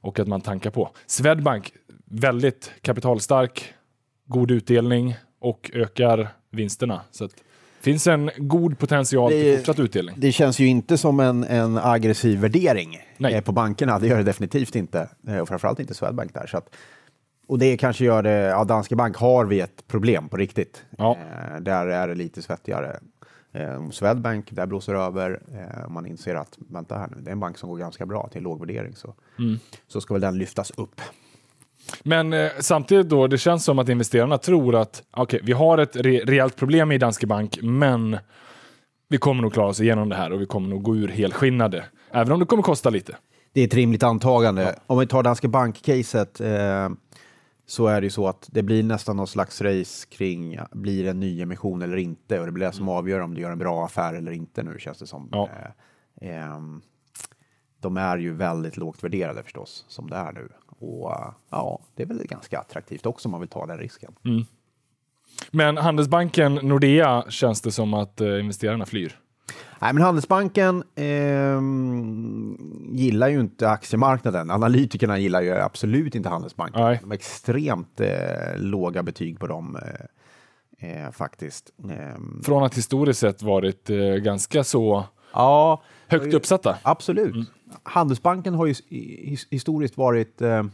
Och 0.00 0.18
att 0.18 0.28
man 0.28 0.40
tankar 0.40 0.70
på. 0.70 0.90
Swedbank, 1.06 1.72
väldigt 2.04 2.72
kapitalstark, 2.82 3.74
god 4.26 4.50
utdelning 4.50 5.16
och 5.40 5.70
ökar 5.74 6.28
vinsterna. 6.50 7.00
Så 7.10 7.24
att, 7.24 7.32
finns 7.80 8.06
en 8.06 8.30
god 8.36 8.78
potential 8.78 9.30
till 9.30 9.44
Det- 9.44 9.56
fortsatt 9.56 9.78
utdelning. 9.78 10.14
Det 10.18 10.32
känns 10.32 10.58
ju 10.58 10.66
inte 10.66 10.98
som 10.98 11.20
en, 11.20 11.44
en 11.44 11.78
aggressiv 11.78 12.38
värdering 12.40 12.98
Nej. 13.18 13.34
eh, 13.34 13.40
på 13.40 13.52
bankerna. 13.52 13.98
Det 13.98 14.06
gör 14.06 14.16
det 14.16 14.22
definitivt 14.22 14.76
inte. 14.76 15.08
Eh, 15.28 15.38
Och 15.38 15.48
framförallt 15.48 15.80
inte 15.80 15.94
Swedbank 15.94 16.34
där. 16.34 16.46
Så 16.46 16.56
att, 16.58 16.74
och 17.46 17.58
det 17.58 17.76
kanske 17.76 18.04
gör 18.04 18.22
det, 18.22 18.30
ja, 18.30 18.64
Danske 18.64 18.96
Bank 18.96 19.16
har 19.16 19.44
vi 19.44 19.60
ett 19.60 19.86
problem 19.86 20.28
på 20.28 20.36
riktigt. 20.36 20.84
Ja. 20.98 21.16
Eh, 21.54 21.60
där 21.60 21.86
är 21.86 22.08
det 22.08 22.14
lite 22.14 22.42
svettigare. 22.42 23.00
Eh, 23.52 23.90
Swedbank, 23.90 24.50
där 24.50 24.66
blåser 24.66 24.94
det 24.94 25.00
över. 25.00 25.40
Eh, 25.54 25.88
man 25.90 26.06
inser 26.06 26.34
att, 26.34 26.58
vänta 26.68 26.98
här 26.98 27.08
nu, 27.16 27.22
det 27.22 27.30
är 27.30 27.32
en 27.32 27.40
bank 27.40 27.58
som 27.58 27.68
går 27.70 27.76
ganska 27.78 28.06
bra 28.06 28.28
till 28.32 28.42
låg 28.42 28.60
värdering. 28.60 28.94
Så, 28.96 29.14
Mm. 29.38 29.58
så 29.88 30.00
ska 30.00 30.14
väl 30.14 30.20
den 30.20 30.38
lyftas 30.38 30.70
upp. 30.76 31.00
Men 32.02 32.32
eh, 32.32 32.50
samtidigt 32.60 33.08
då, 33.08 33.26
det 33.26 33.38
känns 33.38 33.64
som 33.64 33.78
att 33.78 33.88
investerarna 33.88 34.38
tror 34.38 34.76
att 34.76 35.02
okej, 35.10 35.40
vi 35.42 35.52
har 35.52 35.78
ett 35.78 35.96
re 35.96 36.20
rejält 36.24 36.56
problem 36.56 36.92
i 36.92 36.98
Danske 36.98 37.26
Bank, 37.26 37.58
men 37.62 38.18
vi 39.08 39.18
kommer 39.18 39.42
nog 39.42 39.52
klara 39.52 39.68
oss 39.68 39.80
igenom 39.80 40.08
det 40.08 40.16
här 40.16 40.32
och 40.32 40.40
vi 40.40 40.46
kommer 40.46 40.68
nog 40.68 40.82
gå 40.82 40.96
ur 40.96 41.08
helskinnade. 41.08 41.84
Även 42.10 42.32
om 42.32 42.40
det 42.40 42.46
kommer 42.46 42.62
kosta 42.62 42.90
lite. 42.90 43.16
Det 43.52 43.60
är 43.60 43.66
ett 43.66 43.74
rimligt 43.74 44.02
antagande. 44.02 44.78
Om 44.86 44.98
vi 44.98 45.06
tar 45.06 45.22
Danske 45.22 45.48
Bank-caset 45.48 46.40
eh, 46.40 46.88
så 47.66 47.86
är 47.86 48.00
det 48.00 48.04
ju 48.04 48.10
så 48.10 48.26
att 48.26 48.48
det 48.52 48.62
blir 48.62 48.82
nästan 48.82 49.16
någon 49.16 49.26
slags 49.26 49.60
race 49.60 50.06
kring 50.10 50.58
blir 50.72 51.04
det 51.04 51.10
en 51.10 51.20
ny 51.20 51.42
emission 51.42 51.82
eller 51.82 51.96
inte 51.96 52.40
och 52.40 52.46
det 52.46 52.52
blir 52.52 52.66
det 52.66 52.72
som 52.72 52.88
avgör 52.88 53.20
om 53.20 53.34
du 53.34 53.40
gör 53.40 53.50
en 53.50 53.58
bra 53.58 53.84
affär 53.84 54.14
eller 54.14 54.32
inte 54.32 54.62
nu 54.62 54.78
känns 54.78 54.98
det 54.98 55.06
som. 55.06 55.28
Ja. 55.32 55.48
Eh, 56.20 56.30
ehm, 56.30 56.82
de 57.80 57.96
är 57.96 58.18
ju 58.18 58.34
väldigt 58.34 58.76
lågt 58.76 59.04
värderade 59.04 59.42
förstås 59.42 59.84
som 59.88 60.10
det 60.10 60.16
är 60.16 60.32
nu 60.32 60.48
och 60.80 61.12
eh, 61.12 61.32
ja, 61.50 61.80
det 61.94 62.02
är 62.02 62.06
väl 62.06 62.26
ganska 62.26 62.58
attraktivt 62.58 63.06
också 63.06 63.28
om 63.28 63.30
man 63.30 63.40
vill 63.40 63.48
ta 63.48 63.66
den 63.66 63.78
risken. 63.78 64.14
Men 65.50 65.76
Handelsbanken, 65.76 66.54
Nordea, 66.54 67.24
känns 67.28 67.60
det 67.60 67.72
som 67.72 67.94
att 67.94 68.20
eh, 68.20 68.40
investerarna 68.40 68.86
flyr. 68.86 69.16
Nej, 69.80 69.92
men 69.92 70.02
Handelsbanken 70.02 70.82
ehm, 70.94 72.56
gillar 72.92 73.28
ju 73.28 73.40
inte 73.40 73.70
aktiemarknaden. 73.70 74.50
Analytikerna 74.50 75.18
gillar 75.18 75.42
ju 75.42 75.52
absolut 75.52 76.14
inte 76.14 76.28
Handelsbanken. 76.28 76.82
Nej. 76.82 76.98
De 77.02 77.06
har 77.10 77.14
extremt 77.14 78.00
eh, 78.00 78.08
låga 78.56 79.02
betyg 79.02 79.40
på 79.40 79.46
dem 79.46 79.78
eh, 80.80 81.04
eh, 81.04 81.10
faktiskt. 81.10 81.70
Ehm, 81.90 82.42
Från 82.44 82.62
att 82.62 82.76
historiskt 82.76 83.20
sett 83.20 83.42
varit 83.42 83.90
eh, 83.90 83.96
ganska 83.98 84.64
så 84.64 85.04
ja, 85.32 85.82
högt 86.06 86.34
uppsatta. 86.34 86.78
absolut. 86.82 87.50
Handelsbanken 87.82 88.54
har 88.54 88.66
ju 88.66 88.72
his- 88.72 89.46
historiskt 89.50 89.96
varit 89.96 90.42
eh, 90.42 90.64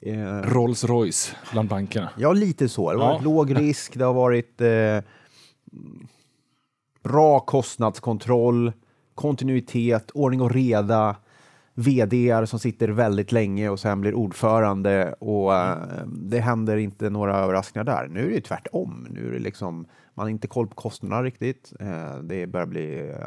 eh, 0.00 0.42
Rolls 0.42 0.84
Royce 0.84 1.36
bland 1.52 1.68
bankerna. 1.68 2.10
Ja, 2.16 2.32
lite 2.32 2.68
så. 2.68 2.92
Det 2.92 2.98
har 2.98 3.04
Ja. 3.04 3.12
varit 3.12 3.24
låg 3.24 3.58
risk, 3.60 3.96
det 3.98 4.04
har 4.04 4.14
varit 4.14 4.60
eh, 4.60 4.98
bra 7.02 7.40
kostnadskontroll, 7.40 8.72
kontinuitet, 9.14 10.10
ordning 10.10 10.40
och 10.40 10.50
reda, 10.50 11.16
vd 11.74 12.46
som 12.46 12.58
sitter 12.58 12.88
väldigt 12.88 13.32
länge 13.32 13.68
och 13.68 13.80
sen 13.80 14.00
blir 14.00 14.14
ordförande 14.14 15.12
och 15.12 15.54
eh, 15.54 15.78
det 16.06 16.40
händer 16.40 16.76
inte 16.76 17.10
några 17.10 17.36
överraskningar 17.36 17.84
där. 17.84 18.08
Nu 18.08 18.26
är 18.30 18.34
det 18.34 18.40
tvärtom. 18.40 19.06
Nu 19.10 19.28
är 19.28 19.32
det 19.32 19.38
liksom, 19.38 19.86
man 20.14 20.24
har 20.24 20.30
inte 20.30 20.46
koll 20.48 20.66
på 20.66 20.74
kostnaderna 20.74 21.22
riktigt. 21.22 21.72
Eh, 21.80 22.18
det 22.22 22.46
börjar 22.46 22.66
bli 22.66 23.10
eh, 23.10 23.26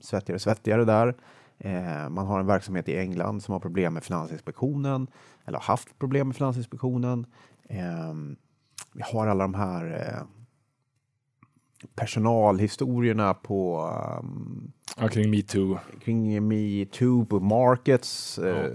svettigare 0.00 0.34
och 0.36 0.40
svettigare 0.42 0.84
där. 0.84 1.14
Eh, 1.58 2.08
man 2.08 2.26
har 2.26 2.40
en 2.40 2.46
verksamhet 2.46 2.88
i 2.88 2.98
England 2.98 3.42
som 3.42 3.52
har 3.52 3.60
problem 3.60 3.94
med 3.94 4.04
Finansinspektionen 4.04 5.06
eller 5.44 5.58
har 5.58 5.64
haft 5.64 5.98
problem 5.98 6.26
med 6.26 6.36
Finansinspektionen. 6.36 7.26
Eh, 7.68 8.14
vi 8.92 9.02
har 9.02 9.26
alla 9.26 9.44
de 9.44 9.54
här 9.54 9.84
eh, 9.92 10.26
personalhistorierna 11.94 13.34
på 13.34 13.90
um, 14.20 14.72
Ja, 15.00 15.08
kring 15.08 15.30
metoo. 15.30 15.78
kring 16.04 16.48
metoo 16.48 17.24
på 17.24 17.40
markets. 17.40 18.38
Eh, 18.38 18.72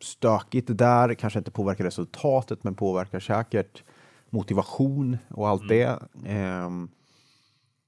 stökigt 0.00 0.78
där, 0.78 1.14
kanske 1.14 1.38
inte 1.38 1.50
påverkar 1.50 1.84
resultatet 1.84 2.64
men 2.64 2.74
påverkar 2.74 3.20
säkert 3.20 3.84
motivation 4.30 5.18
och 5.28 5.48
allt 5.48 5.68
det. 5.68 5.98
Ehm, 6.26 6.88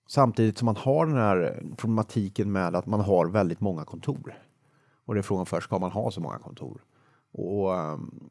samtidigt 0.08 0.58
som 0.58 0.66
man 0.66 0.76
har 0.76 1.06
den 1.06 1.16
här 1.16 1.62
problematiken 1.76 2.52
med 2.52 2.76
att 2.76 2.86
man 2.86 3.00
har 3.00 3.26
väldigt 3.26 3.60
många 3.60 3.84
kontor. 3.84 4.34
Och 5.04 5.14
det 5.14 5.20
är 5.20 5.22
frågan 5.22 5.46
först, 5.46 5.64
ska 5.64 5.78
man 5.78 5.90
ha 5.90 6.10
så 6.10 6.20
många 6.20 6.38
kontor? 6.38 6.80
Och, 7.32 7.76
ehm, 7.78 8.30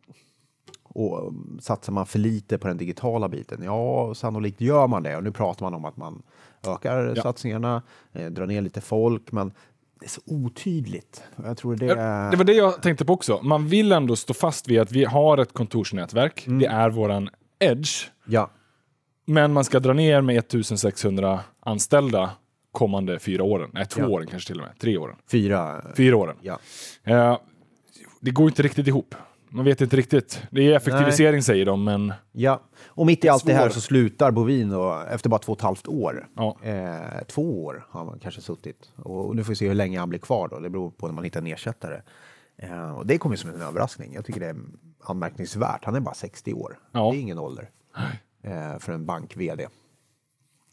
och 0.83 1.27
um, 1.27 1.59
satsar 1.61 1.93
man 1.93 2.05
för 2.05 2.19
lite 2.19 2.57
på 2.57 2.67
den 2.67 2.77
digitala 2.77 3.29
biten? 3.29 3.61
Ja, 3.63 4.13
sannolikt 4.15 4.61
gör 4.61 4.87
man 4.87 5.03
det. 5.03 5.17
Och 5.17 5.23
nu 5.23 5.31
pratar 5.31 5.65
man 5.65 5.73
om 5.73 5.85
att 5.85 5.97
man 5.97 6.21
ökar 6.67 7.13
Ja. 7.15 7.21
satsningarna, 7.23 7.81
eh, 8.13 8.25
drar 8.31 8.45
ner 8.45 8.61
lite 8.61 8.81
folk, 8.81 9.31
men 9.31 9.51
det 9.99 10.05
är 10.05 10.09
så 10.09 10.21
otydligt. 10.25 11.23
Jag 11.43 11.57
tror 11.57 11.75
det 11.75 11.87
är... 11.89 12.31
Det 12.31 12.37
var 12.37 12.43
det 12.43 12.53
jag 12.53 12.81
tänkte 12.81 13.05
på 13.05 13.13
också. 13.13 13.39
Man 13.43 13.67
vill 13.67 13.91
ändå 13.91 14.15
stå 14.15 14.33
fast 14.33 14.67
vid 14.67 14.79
att 14.79 14.91
vi 14.91 15.05
har 15.05 15.37
ett 15.37 15.53
kontorsnätverk. 15.53 16.45
Det 16.59 16.65
är 16.65 16.89
våran 16.89 17.29
edge. 17.59 18.09
Ja, 18.25 18.49
Men 19.27 19.53
man 19.53 19.63
ska 19.63 19.79
dra 19.79 19.93
ner 19.93 20.21
med 20.21 20.37
1600 20.37 21.39
anställda 21.59 22.31
kommande 22.71 23.19
fyra 23.19 23.43
åren. 23.43 23.69
Nej, 23.73 23.85
två 23.85 24.01
Ja. 24.01 24.07
åren 24.07 24.27
kanske 24.27 24.47
till 24.47 24.59
och 24.59 24.65
med. 24.67 24.79
Tre 24.79 24.97
åren. 24.97 25.15
fyra. 25.31 25.81
Fyra 25.95 26.17
åren. 26.17 26.35
Ja. 26.41 26.59
Eh, 27.03 27.37
det 28.21 28.31
går 28.31 28.47
inte 28.47 28.61
riktigt 28.63 28.87
ihop. 28.87 29.15
Man 29.49 29.65
vet 29.65 29.81
inte 29.81 29.95
riktigt. 29.97 30.41
Det 30.51 30.61
är 30.71 30.75
effektivisering 30.75 31.41
säger 31.43 31.65
de, 31.65 31.83
men 31.83 32.13
Ja, 32.31 32.61
och 32.85 33.05
mitt 33.05 33.25
i 33.25 33.29
allt 33.29 33.45
det 33.45 33.53
här 33.53 33.69
så 33.69 33.81
slutar 33.81 34.31
Bovin 34.31 34.73
och, 34.73 35.07
efter 35.07 35.29
bara 35.29 35.39
två 35.39 35.51
och 35.51 35.57
ett 35.57 35.63
halvt 35.63 35.87
år. 35.87 36.27
Ja. 36.35 36.57
Eh, 36.63 37.23
två 37.27 37.65
år 37.65 37.85
har 37.89 38.05
man 38.05 38.19
kanske 38.19 38.41
suttit. 38.41 38.91
Och 38.95 39.35
nu 39.35 39.43
får 39.43 39.49
vi 39.51 39.55
se 39.55 39.67
hur 39.67 39.75
länge 39.75 39.99
han 39.99 40.09
blir 40.09 40.19
kvar 40.19 40.47
då. 40.47 40.59
Det 40.59 40.69
beror 40.69 40.91
på 40.91 41.07
när 41.07 41.13
man 41.13 41.23
hittar 41.23 41.39
en 41.41 41.47
ersättare. 41.47 42.01
Eh, 42.57 42.91
och 42.97 43.07
det 43.07 43.17
kommer 43.17 43.35
som 43.35 43.49
en 43.49 43.61
överraskning. 43.61 44.13
Jag 44.13 44.25
tycker 44.25 44.39
det 44.39 44.47
är 44.47 44.55
anmärkningsvärt. 45.03 45.85
Han 45.85 45.95
är 45.95 45.99
bara 45.99 46.15
60 46.15 46.53
år. 46.53 46.79
Ja. 46.91 47.11
Det 47.11 47.17
är 47.17 47.21
ingen 47.21 47.39
ålder 47.39 47.69
eh, 47.97 48.01
för 48.79 48.91
en 48.91 49.05
bank-vd. 49.05 49.67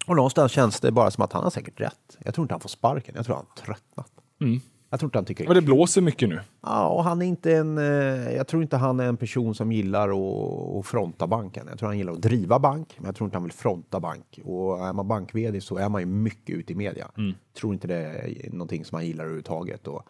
Och 0.07 0.17
någonstans 0.17 0.53
känns 0.53 0.81
det 0.81 0.93
bara 0.93 1.11
som 1.11 1.25
att 1.25 1.33
han 1.33 1.43
har 1.43 1.51
säkert 1.51 1.81
rätt. 1.81 2.19
Jag 2.25 2.35
tror 2.35 2.45
inte 2.45 2.55
han 2.55 2.61
får 2.61 2.69
sparken. 2.69 3.15
Jag 3.17 3.27
tror 3.27 3.37
han 3.37 3.47
har 3.49 3.65
tröttnat. 3.65 4.13
Jag 4.95 5.01
tror 5.01 5.09
inte 5.09 5.19
han 5.19 5.25
tycker 5.25 5.47
men 5.47 5.55
det 5.55 5.63
blåser 5.63 6.01
mycket 6.01 6.29
nu. 6.29 6.41
Ja, 6.61 6.89
och 6.89 7.05
han 7.05 7.23
är 7.23 7.27
inte 7.27 7.57
en, 7.57 7.79
eh, 7.79 8.35
jag 8.35 8.47
tror 8.47 8.63
inte 8.63 8.77
han 8.77 9.01
är 9.01 9.05
en 9.05 9.17
person 9.17 9.55
som 9.55 9.73
gillar 9.73 10.09
att, 10.09 10.87
fronta 10.87 11.27
banken. 11.27 11.67
Jag 11.69 11.79
tror 11.79 11.89
han 11.89 11.99
gillar 11.99 12.13
att 12.13 12.23
driva 12.23 12.59
bank, 12.59 12.95
men 12.97 13.07
jag 13.07 13.17
tror 13.17 13.27
inte 13.27 13.37
han 13.37 13.43
vill 13.43 13.53
fronta 13.53 14.01
bank. 14.01 14.41
Och 14.45 14.87
är 14.87 14.93
man 14.93 15.09
bank 15.09 15.33
så 15.61 15.77
är 15.77 15.89
man 15.89 16.01
ju 16.03 16.07
mycket 16.07 16.57
ute 16.57 16.73
i 16.73 16.77
media. 16.77 17.11
Tror 17.59 17.73
inte 17.75 17.87
det 17.87 17.97
är 17.97 18.51
någonting 18.51 18.85
som 18.85 18.97
han 18.97 19.07
gillar 19.07 19.25
överhuvudtaget. 19.25 19.87
Och 19.87 20.03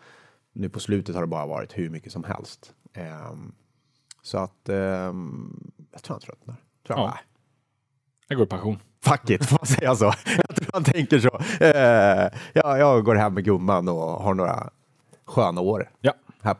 nu 0.53 0.69
på 0.69 0.81
slutet 0.81 1.15
har 1.15 1.23
det 1.23 1.29
bara 1.29 1.47
varit 1.47 1.79
hur 1.79 1.91
mycket 1.91 2.13
som 2.13 2.25
helst. 2.25 2.75
Ehm, 2.93 3.53
så 4.23 4.39
att 4.39 4.69
ehm, 4.69 5.73
jag 5.93 6.03
tror 6.03 6.15
han 6.15 6.21
tröttnar. 6.21 6.57
Tror 6.87 6.97
han, 6.97 7.07
Ja. 7.07 7.19
Ja. 8.29 8.29
Jag 8.29 8.37
går 8.39 8.47
i 8.47 8.51
pension. 8.51 8.79
Fuck 9.05 9.31
it, 9.31 9.47
får 9.47 9.59
man 9.61 9.67
säga 9.67 9.95
så? 9.95 10.13
Jag 10.49 10.57
tror 10.57 10.69
han 10.73 10.85
tänker 10.85 11.19
så. 11.19 11.41
Eh, 11.65 12.31
ja, 12.53 12.79
jag 12.79 13.05
går 13.05 13.15
hem 13.15 13.35
med 13.35 13.45
gumman 13.45 13.89
och 13.89 13.97
har 14.23 14.35
några 14.35 14.71
sköna 15.27 15.61
år. 15.61 15.91
Ja. 16.01 16.13
Här, 16.43 16.57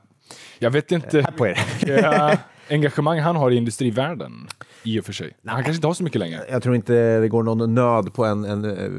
Jag 0.59 0.71
vet 0.71 0.93
inte 0.93 1.21
här 1.23 1.33
på 1.33 1.47
er. 1.47 1.59
eh, 1.89 2.39
engagemang 2.71 3.19
han 3.21 3.37
har 3.37 3.51
i 3.51 3.57
industrivärlden. 3.57 4.49
I 4.83 5.01
och 5.01 5.05
för 5.05 5.13
sig. 5.13 5.37
Han 5.47 5.55
kanske 5.57 5.75
inte 5.75 5.87
har 5.87 5.95
så 5.95 6.03
mycket 6.05 6.19
längre. 6.19 6.45
Jag 6.51 6.63
tror 6.63 6.75
inte 6.75 7.21
det 7.21 7.29
går 7.29 7.43
någon 7.43 7.75
nöd 7.75 8.15
på 8.15 8.25
en, 8.25 8.45
en 8.45 8.65
eh, 8.65 8.91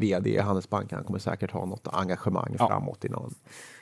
vd 0.00 0.30
i 0.30 0.38
Handelsbanken. 0.38 0.96
Han 0.96 1.04
kommer 1.04 1.18
säkert 1.18 1.50
ha 1.50 1.64
något 1.66 1.88
engagemang 1.92 2.56
Ja. 2.58 2.68
framåt 2.68 3.04
i, 3.04 3.08
någon, 3.08 3.34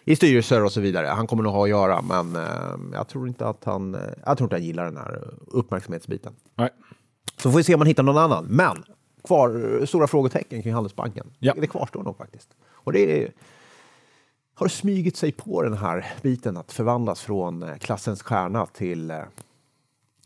i 0.05 0.17
styrelser 0.17 0.65
och 0.65 0.73
så 0.73 0.81
vidare. 0.81 1.07
Han 1.07 1.27
kommer 1.27 1.43
nog 1.43 1.53
ha 1.53 1.63
att 1.65 1.69
göra, 1.71 2.03
men 2.03 2.37
eh, 2.37 2.43
jag 2.93 3.09
tror 3.09 3.29
inte 3.29 3.47
att 3.47 3.65
han, 3.65 3.95
eh, 3.95 4.01
jag 4.27 4.39
tror 4.39 4.47
inte 4.47 4.57
han 4.57 4.65
gillar 4.65 4.85
den 4.85 4.97
här 4.97 5.25
uppmärksamhetsbiten. 5.47 6.33
Nej. 6.55 6.71
Så 7.37 7.50
får 7.50 7.59
vi 7.59 7.64
se 7.64 7.75
om 7.75 7.78
man 7.78 7.87
hittar 7.87 8.02
någon 8.02 8.19
annan. 8.19 8.45
Men 8.45 8.85
kvar, 9.25 9.87
stora 9.87 10.07
frågetecken 10.07 10.62
kring 10.62 10.75
Handelsbanken. 10.75 11.26
Ja. 11.38 11.54
Det 11.57 11.66
kvarstår 11.66 12.02
nog 12.02 12.16
faktiskt. 12.16 12.49
Och 12.71 12.93
det 12.93 13.23
är, 13.23 13.33
har 14.54 14.69
smugit 14.69 15.16
sig 15.16 15.33
på 15.33 15.62
den 15.62 15.76
här 15.76 16.07
biten 16.23 16.57
att 16.57 16.73
förvandlas 16.73 17.21
från 17.21 17.62
eh, 17.62 17.76
klassens 17.76 18.23
stjärna 18.23 18.66
till 18.66 19.11
eh, 19.11 19.19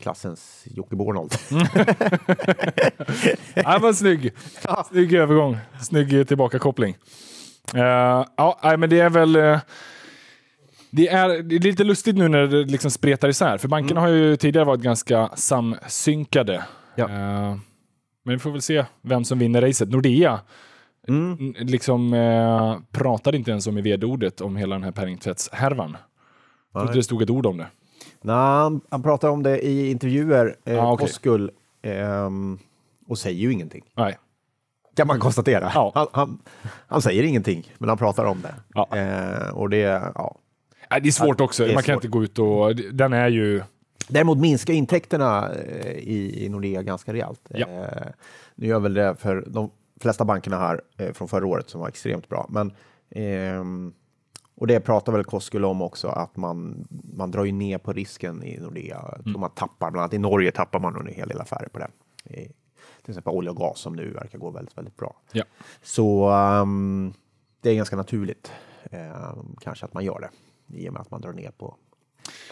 klassens 0.00 0.64
Jocke 0.64 0.96
Bornold. 0.96 1.34
Ja, 3.54 3.78
men 3.82 3.94
snygg. 3.94 4.32
Snygg 4.90 5.14
övergång. 5.14 5.56
Snygg 5.82 6.28
tillbakakoppling. 6.28 6.96
Uh, 7.74 7.80
ja, 8.36 8.58
nej, 8.62 8.76
men 8.76 8.90
det 8.90 9.00
är 9.00 9.10
väl... 9.10 9.36
eh, 9.36 9.58
det 10.90 11.08
är, 11.08 11.42
det 11.42 11.56
är 11.56 11.60
lite 11.60 11.84
lustigt 11.84 12.16
nu 12.16 12.28
när 12.28 12.46
det 12.46 12.64
liksom 12.64 12.90
spretar 12.90 13.28
isär, 13.28 13.58
för 13.58 13.68
bankerna 13.68 14.00
har 14.00 14.08
ju 14.08 14.36
tidigare 14.36 14.64
varit 14.64 14.80
ganska 14.80 15.30
samsynkade. 15.36 16.64
Ja. 16.98 17.04
Eh, 17.08 17.56
men 18.24 18.34
vi 18.34 18.38
får 18.38 18.50
väl 18.50 18.62
se 18.62 18.84
vem 19.02 19.24
som 19.24 19.38
vinner 19.38 19.60
racet. 19.62 19.88
Nordea 19.88 20.40
n- 21.08 21.54
liksom 21.58 22.14
eh, 22.14 22.78
pratade 22.92 23.36
inte 23.36 23.50
ens 23.50 23.66
om 23.66 23.78
i 23.78 23.80
vd-ordet 23.82 24.40
om 24.40 24.56
hela 24.56 24.74
den 24.74 24.84
här 24.84 24.92
penningtvättshärvan. 24.92 25.96
Jag 26.72 26.80
tror 26.80 26.82
inte 26.84 26.98
det 26.98 27.02
stod 27.02 27.22
ett 27.22 27.30
ord 27.30 27.46
om 27.46 27.56
det. 27.56 27.66
Nej, 28.22 28.34
han, 28.36 28.80
han 28.90 29.02
pratar 29.02 29.28
om 29.28 29.42
det 29.42 29.66
i 29.66 29.90
intervjuer, 29.90 30.56
eh, 30.64 30.84
Ah, 30.84 30.92
okej. 30.92 31.06
Koskul, 31.06 31.50
ehm, 31.82 32.58
och 33.08 33.18
säger 33.18 33.40
ju 33.40 33.52
ingenting. 33.52 33.84
Nej. 33.96 34.18
Kan 34.96 35.06
man 35.06 35.18
konstatera. 35.20 35.70
Ja. 35.74 35.92
Han, 35.94 36.06
han, 36.12 36.38
han 36.86 37.02
säger 37.02 37.22
ingenting, 37.22 37.72
men 37.78 37.88
han 37.88 37.98
pratar 37.98 38.24
om 38.24 38.40
det. 38.42 38.54
Ja. 38.74 38.96
Eh, 38.96 39.48
och 39.48 39.70
det, 39.70 39.78
ja. 40.14 40.36
Nej, 40.90 41.00
det 41.00 41.08
är 41.08 41.12
svårt 41.12 41.40
också. 41.40 41.64
är 41.64 41.74
Man 41.74 41.82
kan 41.82 41.94
svårt. 41.94 42.04
inte 42.04 42.08
gå 42.08 42.24
ut 42.24 42.38
och... 42.38 42.76
Den 42.76 43.12
är 43.12 43.28
ju... 43.28 43.62
Däremot 44.08 44.38
minskar 44.38 44.74
intäkterna 44.74 45.52
eh, 45.52 45.92
i, 45.92 46.44
i 46.44 46.48
Nordea 46.48 46.82
ganska 46.82 47.12
rejält. 47.12 47.40
Ja. 47.48 47.66
Eh, 47.66 48.08
nu 48.54 48.66
gör 48.66 48.80
väl 48.80 48.94
det 48.94 49.16
för 49.16 49.44
de 49.46 49.70
flesta 50.00 50.24
bankerna 50.24 50.58
här 50.58 50.80
eh, 50.96 51.12
från 51.12 51.28
förra 51.28 51.46
året 51.46 51.70
som 51.70 51.80
var 51.80 51.88
extremt 51.88 52.28
bra. 52.28 52.46
Men, 52.48 52.72
ehm, 53.10 53.92
och 54.54 54.66
det 54.66 54.80
pratar 54.80 55.12
väl 55.12 55.24
Koskul 55.24 55.64
om 55.64 55.82
också, 55.82 56.08
att 56.08 56.36
man, 56.36 56.86
man 57.16 57.30
drar 57.30 57.44
ju 57.44 57.52
ner 57.52 57.78
på 57.78 57.92
risken 57.92 58.42
i 58.42 58.58
Nordea. 58.58 59.18
Tror 59.22 59.38
man 59.38 59.50
tappar, 59.50 59.90
bland 59.90 60.02
annat 60.02 60.14
i 60.14 60.18
Norge 60.18 60.52
tappar 60.52 60.80
man 60.80 60.96
en 60.96 61.14
hel 61.14 61.28
del 61.28 61.40
affärer 61.40 61.68
på 61.68 61.78
det. 61.78 61.90
I, 62.24 62.52
till 63.02 63.10
exempel 63.10 63.32
olja 63.32 63.50
och 63.50 63.56
gas 63.56 63.78
som 63.78 63.96
nu 63.96 64.10
verkar 64.10 64.38
gå 64.38 64.50
väldigt, 64.50 64.78
väldigt 64.78 64.96
bra. 64.96 65.16
Ja. 65.32 65.44
Så 65.82 66.30
ehm, 66.30 67.12
det 67.60 67.70
är 67.70 67.74
ganska 67.74 67.96
naturligt 67.96 68.52
ehm, 68.90 69.56
kanske 69.60 69.84
att 69.84 69.94
man 69.94 70.04
gör 70.04 70.20
det 70.20 70.30
i 70.78 70.88
och 70.88 70.92
med 70.92 71.02
att 71.02 71.10
man 71.10 71.20
drar 71.20 71.32
ner 71.32 71.50
på 71.50 71.76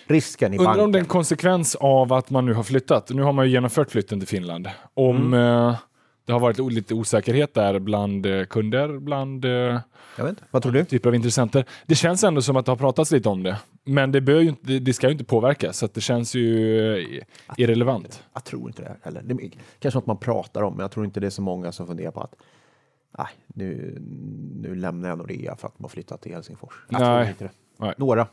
risken 0.06 0.54
i 0.54 0.56
Undrar 0.56 0.66
banken. 0.70 0.84
om 0.84 0.92
det 0.92 0.98
är 0.98 1.00
en 1.00 1.06
konsekvens 1.06 1.74
av 1.74 2.12
att 2.12 2.30
man 2.30 2.46
nu 2.46 2.52
har 2.54 2.62
flyttat. 2.62 3.10
Nu 3.10 3.22
har 3.22 3.32
man 3.32 3.44
ju 3.46 3.50
genomfört 3.52 3.90
flytten 3.90 4.18
till 4.20 4.28
Finland. 4.28 4.68
Om 4.94 5.16
Mm. 5.16 5.34
eh, 5.68 5.76
det 6.24 6.32
har 6.32 6.40
varit 6.40 6.72
lite 6.72 6.94
osäkerhet 6.94 7.54
där 7.54 7.78
bland 7.78 8.26
eh, 8.26 8.44
kunder, 8.44 8.98
bland 8.98 9.44
eh, 9.44 9.50
Jag 10.18 10.24
vet. 10.24 10.36
Vad 10.50 10.62
tror 10.62 10.72
du? 10.72 10.84
typer 10.84 11.08
av 11.08 11.14
intressenter. 11.14 11.64
Det 11.86 11.94
känns 11.94 12.24
ändå 12.24 12.42
som 12.42 12.56
att 12.56 12.66
det 12.66 12.72
har 12.72 12.76
pratats 12.76 13.10
lite 13.10 13.28
om 13.28 13.42
det. 13.42 13.56
Men 13.84 14.12
det, 14.12 14.20
bör 14.20 14.40
ju 14.40 14.48
inte, 14.48 14.72
det- 14.78 14.92
ska 14.92 15.06
ju 15.06 15.12
inte 15.12 15.24
påverka, 15.24 15.72
så 15.72 15.84
att 15.86 15.94
det 15.94 16.00
känns 16.00 16.34
ju 16.34 17.20
irrelevant. 17.56 18.22
Jag 18.34 18.44
tror 18.44 18.68
inte 18.68 18.82
det 18.82 18.96
heller. 19.02 19.22
Det 19.24 19.34
är 19.34 19.50
kanske 19.78 19.98
något 19.98 20.06
man 20.06 20.16
pratar 20.18 20.62
om, 20.62 20.72
men 20.74 20.80
jag 20.80 20.90
tror 20.90 21.04
inte 21.06 21.20
det 21.20 21.26
är 21.26 21.30
så 21.30 21.42
många 21.42 21.72
som 21.72 21.86
funderar 21.86 22.10
på 22.10 22.20
att 22.20 22.34
nej, 23.18 23.26
nu, 23.46 23.98
nu 24.60 24.74
lämnar 24.74 25.08
jag 25.08 25.18
Nordea 25.18 25.56
för 25.56 25.68
att 25.68 25.78
man 25.78 25.90
flyttat 25.90 26.22
till 26.22 26.32
Helsingfors. 26.32 26.72
Jag. 26.88 27.28
Nej. 27.78 27.94
Några. 27.96 28.26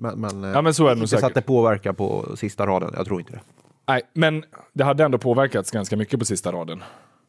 Men, 0.00 0.20
men, 0.20 0.44
eh, 0.44 0.50
Ja, 0.50 0.62
men 0.62 0.74
så 0.74 0.86
är 0.86 0.94
det 0.94 1.00
inte 1.00 1.18
så 1.18 1.26
att 1.26 1.34
det 1.34 1.42
påverkar 1.42 1.92
på 1.92 2.36
sista 2.36 2.66
raden. 2.66 2.90
Jag 2.96 3.06
tror 3.06 3.20
inte 3.20 3.32
det. 3.32 3.40
Nej, 3.88 4.02
men 4.14 4.44
det 4.72 4.84
hade 4.84 5.04
ändå 5.04 5.18
påverkats 5.18 5.70
ganska 5.70 5.96
mycket 5.96 6.18
på 6.18 6.24
sista 6.24 6.52
raden 6.52 6.82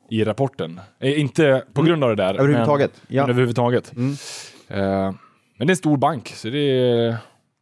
i 0.09 0.23
rapporten. 0.23 0.79
Eh, 0.99 1.19
inte 1.19 1.63
på 1.73 1.81
grund 1.81 2.03
av 2.03 2.09
det 2.09 2.15
där. 2.15 2.29
Mm. 2.29 2.41
Överhuvudtaget, 2.41 2.91
Men, 2.95 3.15
ja. 3.15 3.23
Mm. 3.23 3.27
men 3.27 3.35
överhuvudtaget. 3.35 3.93
Eh, 4.67 5.13
men 5.57 5.67
det 5.67 5.69
är 5.69 5.69
en 5.69 5.75
stor 5.75 5.97
bank, 5.97 6.27
så 6.27 6.49
det 6.49 6.59
är, 6.59 7.17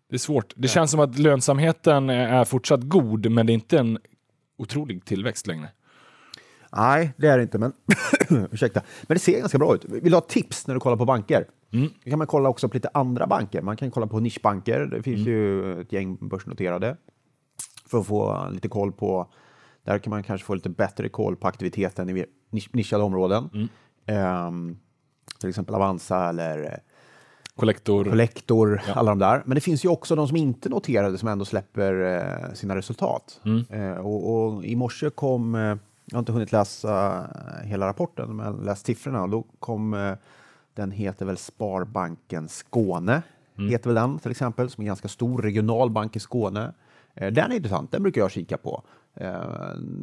det 0.10 0.16
är 0.16 0.18
svårt. 0.18 0.54
Det 0.56 0.68
känns 0.68 0.92
som 0.92 1.00
att 1.00 1.20
lönsamheten 1.20 2.10
är 2.10 2.46
fortsatt 2.46 2.82
god, 2.84 3.32
men 3.32 3.46
det 3.46 3.52
är 3.52 3.54
inte 3.54 3.80
en 3.80 4.00
otrolig 4.58 5.06
tillväxt 5.06 5.48
längre. 5.48 5.68
Nej, 6.72 7.14
det 7.18 7.28
är 7.28 7.38
det 7.38 7.44
inte, 7.44 7.58
men 7.58 7.74
ursäkta. 8.52 8.82
Men 9.02 9.16
det 9.16 9.20
ser 9.20 9.40
ganska 9.40 9.58
bra 9.58 9.76
ut. 9.76 9.86
Vill 9.86 10.12
du 10.12 10.16
ha 10.16 10.22
tips 10.22 10.68
när 10.68 10.74
du 10.74 10.80
kollar 10.80 10.98
på 10.98 11.06
banker? 11.06 11.46
Mm. 11.72 11.90
Då 12.04 12.10
kan 12.10 12.18
man 12.18 12.28
kolla 12.28 12.50
också 12.50 12.70
på 12.70 12.74
lite 12.74 12.90
andra 12.94 13.28
banker. 13.28 13.62
Man 13.62 13.78
kan 13.78 13.92
kolla 13.92 14.08
på 14.08 14.20
nischbanker. 14.20 14.80
Det 14.80 15.04
finns 15.04 15.28
mm. 15.28 15.32
ju 15.32 15.82
ett 15.82 15.92
gäng 15.92 16.18
börsnoterade 16.22 16.98
för 17.86 18.00
att 18.00 18.08
få 18.08 18.50
lite 18.52 18.68
koll 18.68 18.92
på. 18.92 19.32
Där 19.84 20.00
kan 20.00 20.12
man 20.12 20.24
kanske 20.24 20.46
få 20.46 20.54
lite 20.54 20.70
bättre 20.70 21.10
koll 21.10 21.36
på 21.36 21.48
aktiviteten 21.48 22.18
i 22.18 22.26
nischade 22.72 23.04
områden. 23.04 23.50
Mm. 23.54 24.48
Um, 24.48 24.80
till 25.40 25.50
exempel 25.50 25.76
Avanza 25.76 26.30
eller 26.30 26.80
Collector. 27.60 28.04
Collector, 28.04 28.82
ja. 28.88 28.94
alla 28.94 29.12
de 29.12 29.20
där. 29.20 29.44
Men 29.46 29.56
det 29.56 29.62
finns 29.62 29.86
ju 29.86 29.90
också 29.90 30.16
de 30.16 30.28
som 30.28 30.38
inte 30.38 30.70
noterade 30.70 31.18
som 31.18 31.30
ändå 31.30 31.46
släpper 31.46 32.18
eh, 32.18 32.54
sina 32.54 32.76
resultat. 32.76 33.42
Mm. 33.46 33.66
Eh, 33.70 33.98
och, 33.98 34.34
och, 34.34 34.66
I 34.66 34.76
morse 34.76 35.10
kom, 35.10 35.56
eh, 35.56 35.76
jag 36.12 36.18
har 36.18 36.20
inte 36.20 36.32
hunnit 36.32 36.52
läsa 36.52 37.18
eh, 37.36 37.68
hela 37.68 37.88
rapporten, 37.88 38.36
men 38.36 38.56
läst 38.56 38.86
siffrorna. 38.86 39.28
Då 39.28 39.46
kom, 39.60 39.94
eh, 39.94 40.14
den 40.74 40.92
heter 40.92 41.26
väl 41.26 41.38
Sparbanken 41.38 42.48
Skåne, 42.50 43.22
mm. 43.58 43.70
heter 43.70 43.90
väl 43.90 43.96
den 43.96 44.20
till 44.20 44.32
exempel, 44.32 44.70
som 44.70 44.82
är 44.82 44.84
en 44.84 44.88
ganska 44.88 45.08
stor 45.08 45.42
regional 45.42 45.90
bank 45.90 46.16
i 46.16 46.20
Skåne. 46.20 46.74
Eh, 47.16 47.32
den 47.32 47.52
är 47.52 47.56
intressant, 47.56 47.92
den 47.92 48.04
brukar 48.04 48.22
jag 48.22 48.32
kika 48.32 48.58
på. 48.58 48.84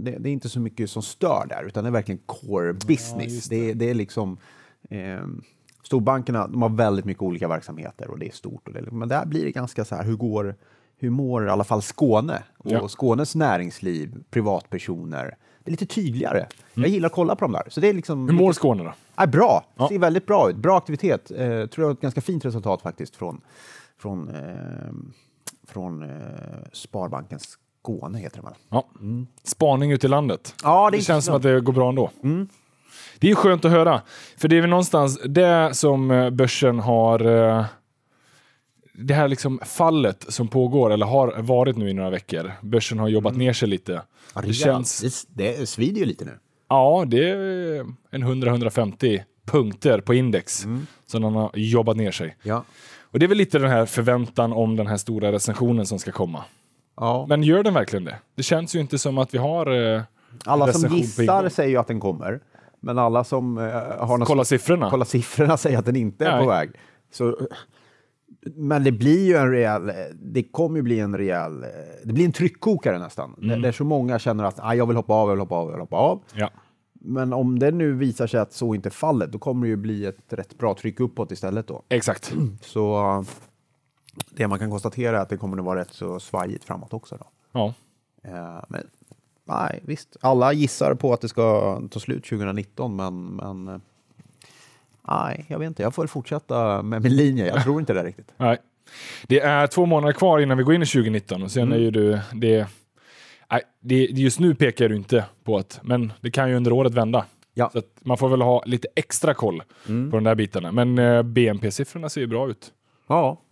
Det, 0.00 0.10
är 0.10 0.26
inte 0.26 0.48
så 0.48 0.60
mycket 0.60 0.90
som 0.90 1.02
stör 1.02 1.46
där, 1.48 1.64
utan 1.66 1.84
det 1.84 1.90
är 1.90 1.92
verkligen 1.92 2.20
core 2.26 2.72
business. 2.72 3.50
Ja, 3.50 3.56
det. 3.56 3.66
Det, 3.66 3.74
det. 3.74 3.90
är 3.90 3.94
liksom 3.94 4.38
storbankerna 5.82 6.46
de 6.46 6.62
har 6.62 6.68
väldigt 6.68 7.04
mycket 7.04 7.22
olika 7.22 7.48
verksamheter 7.48 8.10
och 8.10 8.18
det 8.18 8.28
är 8.28 8.32
stort. 8.32 8.68
Och 8.68 8.74
det, 8.74 8.90
men 8.90 9.08
där 9.08 9.26
blir 9.26 9.44
det 9.44 9.50
ganska 9.50 9.84
så 9.84 9.94
här, 9.94 10.04
hur 10.04 10.16
går 10.16 10.54
hur 10.98 11.10
mår 11.10 11.46
i 11.46 11.50
alla 11.50 11.64
fall 11.64 11.82
Skåne 11.82 12.42
och 12.58 12.70
ja. 12.70 12.88
Skånes 12.88 13.34
näringsliv, 13.34 14.24
privatpersoner? 14.30 15.36
Det 15.66 15.70
är 15.70 15.72
lite 15.72 15.86
tydligare. 15.86 16.38
Mm. 16.38 16.48
Jag 16.74 16.88
gillar 16.88 17.06
att 17.06 17.12
kolla 17.12 17.36
på 17.36 17.44
dem 17.44 17.52
där. 17.52 17.62
Så 17.68 17.80
det 17.80 17.88
är 17.88 17.92
liksom 17.92 18.28
hur 18.28 18.34
mår 18.34 18.52
Skåne 18.52 18.84
då? 18.84 18.92
Är 19.16 19.26
bra, 19.26 19.64
ja. 19.76 19.88
ser 19.88 19.98
väldigt 19.98 20.26
bra 20.26 20.50
ut. 20.50 20.56
Bra 20.56 20.78
aktivitet. 20.78 21.30
Eh, 21.30 21.36
tror 21.36 21.70
jag 21.76 21.84
har 21.84 21.92
ett 21.92 22.00
ganska 22.00 22.20
fint 22.20 22.44
resultat 22.44 22.82
faktiskt 22.82 23.16
från, 23.16 23.40
från, 23.98 24.28
eh, 24.28 24.92
från 25.68 26.02
eh, 26.02 26.08
Sparbanken 26.72 27.38
Skåne 27.38 28.18
heter 28.18 28.42
väl? 28.42 28.52
Ja. 28.68 28.88
Mm. 29.00 29.26
Spaning 29.42 29.92
ut 29.92 30.04
i 30.04 30.08
landet. 30.08 30.54
Ja, 30.62 30.90
det, 30.90 30.96
det 30.96 31.02
känns 31.02 31.24
som 31.24 31.34
att 31.34 31.42
det 31.42 31.60
går 31.60 31.72
bra 31.72 31.88
ändå. 31.88 32.10
Mm. 32.22 32.48
Det 33.18 33.30
är 33.30 33.34
skönt 33.34 33.64
att 33.64 33.70
höra. 33.70 34.02
För 34.36 34.48
det 34.48 34.56
är 34.56 34.60
väl 34.60 34.70
någonstans 34.70 35.20
det 35.24 35.74
som 35.74 36.10
eh, 36.10 36.30
börsen 36.30 36.78
har... 36.80 37.20
Eh, 38.98 39.04
det 39.04 39.14
här 39.14 39.28
liksom 39.28 39.60
fallet 39.64 40.24
som 40.28 40.48
pågår, 40.48 40.92
eller 40.92 41.06
har 41.06 41.42
varit 41.42 41.76
nu 41.76 41.90
i 41.90 41.92
några 41.92 42.10
veckor. 42.10 42.52
Börsen 42.62 42.98
har 42.98 43.08
jobbat 43.08 43.32
mm. 43.32 43.46
ner 43.46 43.52
sig 43.52 43.68
lite. 43.68 44.02
Ja, 44.34 44.40
det, 44.40 44.46
det, 44.46 44.52
känns... 44.52 45.26
det, 45.28 45.58
det 45.58 45.66
svider 45.68 46.00
ju 46.00 46.06
lite 46.06 46.24
nu. 46.24 46.38
Ja, 46.68 47.04
det 47.06 47.30
är 47.30 47.80
en 48.10 48.24
100-150 48.24 49.22
punkter 49.46 50.00
på 50.00 50.14
index 50.14 50.64
mm. 50.64 50.86
som 51.06 51.22
den 51.22 51.34
har 51.34 51.50
jobbat 51.54 51.96
ner 51.96 52.10
sig. 52.10 52.36
Ja. 52.42 52.64
Och 53.00 53.18
det 53.18 53.26
är 53.26 53.28
väl 53.28 53.38
lite 53.38 53.58
den 53.58 53.70
här 53.70 53.86
förväntan 53.86 54.52
om 54.52 54.76
den 54.76 54.86
här 54.86 54.96
stora 54.96 55.32
recensionen 55.32 55.86
som 55.86 55.98
ska 55.98 56.12
komma. 56.12 56.44
Ja. 56.96 57.26
Men 57.28 57.42
gör 57.42 57.62
den 57.62 57.74
verkligen 57.74 58.04
det? 58.04 58.18
Det 58.34 58.42
känns 58.42 58.74
ju 58.76 58.80
inte 58.80 58.98
som 58.98 59.18
att 59.18 59.34
vi 59.34 59.38
har 59.38 59.94
eh, 59.94 60.02
Alla 60.44 60.72
som 60.72 60.96
gissar 60.96 61.48
säger 61.48 61.70
ju 61.70 61.76
att 61.76 61.86
den 61.86 62.00
kommer. 62.00 62.40
Men 62.80 62.98
alla 62.98 63.24
som 63.24 63.58
eh, 63.58 63.64
har 63.98 64.24
kolla 64.24 64.44
siffrorna. 64.44 64.90
Kolla 64.90 65.04
siffrorna 65.04 65.56
säger 65.56 65.78
att 65.78 65.84
den 65.86 65.96
inte 65.96 66.26
är 66.26 66.32
Nej. 66.32 66.44
på 66.44 66.50
väg. 66.50 66.70
Så, 67.12 67.38
men 68.54 68.84
det 68.84 68.92
blir 68.92 69.26
ju 69.26 69.36
en 69.36 69.50
rejäl, 69.50 69.92
det 70.14 70.42
kommer 70.42 70.76
ju 70.76 70.82
bli 70.82 71.00
en 71.00 71.18
rejäl, 71.18 71.64
det 72.04 72.12
blir 72.12 72.24
en 72.24 72.32
tryckkokare 72.32 72.98
nästan. 72.98 73.34
Mm. 73.42 73.62
Där 73.62 73.72
så 73.72 73.84
många 73.84 74.18
känner 74.18 74.44
att 74.44 74.60
ah, 74.60 74.74
jag 74.74 74.86
vill 74.86 74.96
hoppa 74.96 75.14
av, 75.14 75.28
jag 75.28 75.34
vill 75.34 75.40
hoppa 75.40 75.54
av, 75.54 75.66
jag 75.66 75.72
vill 75.72 75.80
hoppa 75.80 75.96
av. 75.96 76.22
Ja. 76.34 76.50
Men 76.92 77.32
om 77.32 77.58
det 77.58 77.70
nu 77.70 77.92
visar 77.92 78.26
sig 78.26 78.40
att 78.40 78.52
så 78.52 78.74
inte 78.74 78.88
är 78.88 78.90
fallet, 78.90 79.32
då 79.32 79.38
kommer 79.38 79.66
det 79.66 79.70
ju 79.70 79.76
bli 79.76 80.06
ett 80.06 80.32
rätt 80.32 80.58
bra 80.58 80.74
tryck 80.74 81.00
uppåt 81.00 81.32
istället 81.32 81.66
då. 81.66 81.82
Exakt. 81.88 82.34
Så 82.60 83.24
det 84.30 84.48
man 84.48 84.58
kan 84.58 84.70
konstatera 84.70 85.16
är 85.16 85.20
att 85.20 85.28
det 85.28 85.36
kommer 85.36 85.58
att 85.58 85.64
vara 85.64 85.80
rätt 85.80 85.92
så 85.92 86.20
svajigt 86.20 86.64
framåt 86.64 86.92
också 86.92 87.16
då. 87.16 87.26
Ja. 87.52 87.74
Uh, 88.28 88.64
men 88.68 88.86
nej, 89.44 89.80
visst. 89.84 90.16
Alla 90.20 90.52
gissar 90.52 90.94
på 90.94 91.12
att 91.12 91.20
det 91.20 91.28
ska 91.28 91.80
ta 91.90 92.00
slut 92.00 92.24
2019, 92.24 92.96
men, 92.96 93.26
men 93.26 93.68
eh, 93.68 93.80
nej, 95.08 95.44
jag 95.48 95.58
vet 95.58 95.66
inte. 95.66 95.82
Jag 95.82 95.94
får 95.94 96.02
väl 96.02 96.08
fortsätta 96.08 96.82
med 96.82 97.02
min 97.02 97.16
linje. 97.16 97.46
Jag 97.46 97.62
tror 97.62 97.80
inte 97.80 97.92
det 97.92 98.04
riktigt. 98.04 98.32
Nej. 98.36 98.58
Det 99.26 99.40
är 99.40 99.66
två 99.66 99.86
månader 99.86 100.12
kvar 100.12 100.38
innan 100.38 100.58
vi 100.58 100.64
går 100.64 100.74
in 100.74 100.82
i 100.82 100.86
2019 100.86 101.42
och 101.42 101.50
sen 101.50 101.62
mm. 101.62 101.74
är 101.74 101.78
ju 101.78 101.90
du, 101.90 102.18
det, 102.34 102.66
nej, 103.50 103.62
det, 103.80 103.96
just 103.96 104.40
nu 104.40 104.54
pekar 104.54 104.88
du 104.88 104.96
inte 104.96 105.24
på 105.44 105.56
att, 105.56 105.80
men 105.82 106.12
det 106.20 106.30
kan 106.30 106.50
ju 106.50 106.56
under 106.56 106.72
året 106.72 106.94
vända. 106.94 107.24
Ja. 107.54 107.70
Så 107.72 107.82
man 108.00 108.18
får 108.18 108.28
väl 108.28 108.42
ha 108.42 108.62
lite 108.66 108.88
extra 108.94 109.34
koll 109.34 109.62
mm. 109.88 110.10
på 110.10 110.16
de 110.16 110.24
där 110.24 110.34
bitarna. 110.34 110.72
Men 110.72 110.98
eh, 110.98 111.22
BNP-siffrorna 111.22 112.08
ser 112.08 112.20
ju 112.20 112.26
bra 112.26 112.50
ut. 112.50 112.72
Ja, 113.08 113.42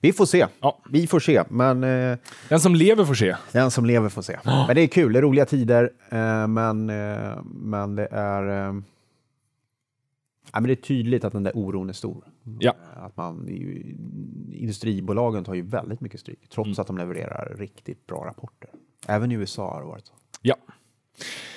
vi 0.00 0.12
får 0.12 0.26
se. 0.26 0.46
Ja. 0.60 0.78
Vi 0.90 1.06
får 1.06 1.20
se. 1.20 1.42
Men, 1.48 1.84
eh, 1.84 2.18
den 2.48 2.60
som 2.60 2.74
lever 2.74 3.04
får 3.04 3.14
se. 3.14 3.36
Den 3.52 3.70
som 3.70 3.86
lever 3.86 4.08
får 4.08 4.22
se. 4.22 4.36
Oh. 4.44 4.66
Men 4.66 4.76
det 4.76 4.82
är 4.82 4.86
kul, 4.86 5.12
det 5.12 5.18
är 5.18 5.22
roliga 5.22 5.44
tider. 5.44 5.90
Eh, 6.08 6.46
men, 6.46 6.90
eh, 6.90 7.32
men 7.44 7.96
det 7.96 8.08
är... 8.10 8.82
Ja, 10.54 10.60
men 10.60 10.68
det 10.68 10.72
är 10.72 10.82
tydligt 10.82 11.24
att 11.24 11.32
den 11.32 11.42
där 11.42 11.52
oron 11.54 11.88
är 11.88 11.92
stor. 11.92 12.24
Ja. 12.58 12.74
Att 12.96 13.16
man, 13.16 13.46
ju, 13.48 13.96
industribolagen 14.52 15.44
tar 15.44 15.54
ju 15.54 15.62
väldigt 15.62 16.00
mycket 16.00 16.20
stryk, 16.20 16.48
trots 16.48 16.68
mm. 16.68 16.80
att 16.80 16.86
de 16.86 16.98
levererar 16.98 17.56
riktigt 17.58 18.06
bra 18.06 18.24
rapporter. 18.24 18.70
Även 19.06 19.32
i 19.32 19.34
USA 19.34 19.72
har 19.72 19.80
det 19.80 19.86
varit 19.86 20.06
så. 20.06 20.14
Ja. 20.42 20.56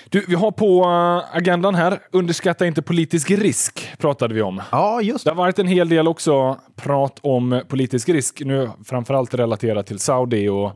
Du, 0.10 0.26
vi 0.28 0.36
har 0.36 0.52
på 0.52 0.84
eh, 0.84 1.38
agendan 1.38 1.76
här, 1.76 2.00
underskatta 2.12 2.66
inte 2.66 2.82
politisk 2.82 3.32
risk, 3.32 3.98
pratade 3.98 4.34
vi 4.34 4.42
om. 4.42 4.62
Ja, 4.72 5.02
just 5.02 5.26
det. 5.26 5.30
det 5.30 5.36
har 5.36 5.44
varit 5.44 5.60
en 5.60 5.68
hel 5.68 5.90
del 5.90 6.08
också 6.08 6.58
prat 6.76 7.20
om 7.22 7.62
politisk 7.68 8.10
risk, 8.10 8.42
nu 8.46 8.70
framförallt 8.86 9.34
relaterat 9.34 9.88
till 9.88 10.00
Saudi 10.00 10.50
och 10.50 10.72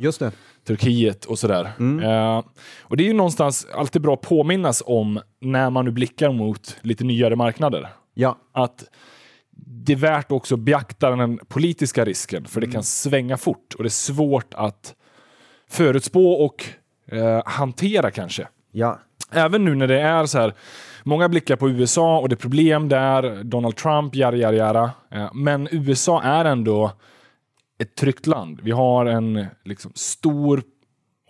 Turkiet 0.68 1.26
och 1.26 1.40
sådär. 1.40 1.72
Mm. 1.80 2.10
Uh, 2.10 2.44
och 2.82 2.98
det 2.98 3.04
är 3.04 3.08
ju 3.08 3.14
någonstans 3.14 3.68
alltid 3.74 4.02
bra 4.02 4.14
att 4.14 4.22
påminnas 4.22 4.84
om 4.86 5.20
när 5.40 5.70
man 5.70 5.86
nu 5.86 5.92
blickar 5.92 6.32
mot 6.32 6.78
lite 6.82 7.04
nyare 7.04 7.36
marknader. 7.36 7.90
Ja. 8.14 8.38
Att 8.52 8.84
det 9.66 9.94
är 9.94 9.98
värt 9.98 10.32
också 10.32 10.56
att 10.56 10.60
beakta 10.60 11.16
den 11.16 11.40
politiska 11.48 12.06
risken, 12.06 12.46
för 12.46 12.60
mm. 12.60 12.70
det 12.70 12.74
kan 12.74 12.84
svänga 12.84 13.38
fort 13.38 13.74
och 13.74 13.84
det 13.84 13.88
är 13.88 13.90
svårt 13.90 14.54
att 14.54 14.96
förutspå 15.70 16.34
och 16.34 16.66
uh, 17.14 17.42
hantera 17.46 18.12
kanske. 18.12 18.48
Ja 18.72 19.00
även 19.32 19.66
nu 19.66 19.76
när 19.76 19.88
det 19.88 20.00
är 20.02 20.26
så 20.26 20.40
här, 20.40 20.54
många 21.04 21.30
blickar 21.30 21.56
på 21.56 21.70
USA 21.70 22.20
och 22.20 22.30
det 22.30 22.34
är 22.34 22.38
problem 22.38 22.90
där, 22.90 23.44
Donald 23.44 23.76
Trump, 23.76 24.16
jara, 24.16 24.36
jara, 24.36 24.56
jara. 24.56 24.92
Men 25.34 25.68
USA 25.72 26.22
är 26.22 26.46
ändå 26.46 26.92
ett 27.80 27.96
tryggt 27.96 28.28
land. 28.28 28.60
Vi 28.64 28.72
har 28.72 29.06
en 29.06 29.46
liksom, 29.66 29.92
stor 29.96 30.64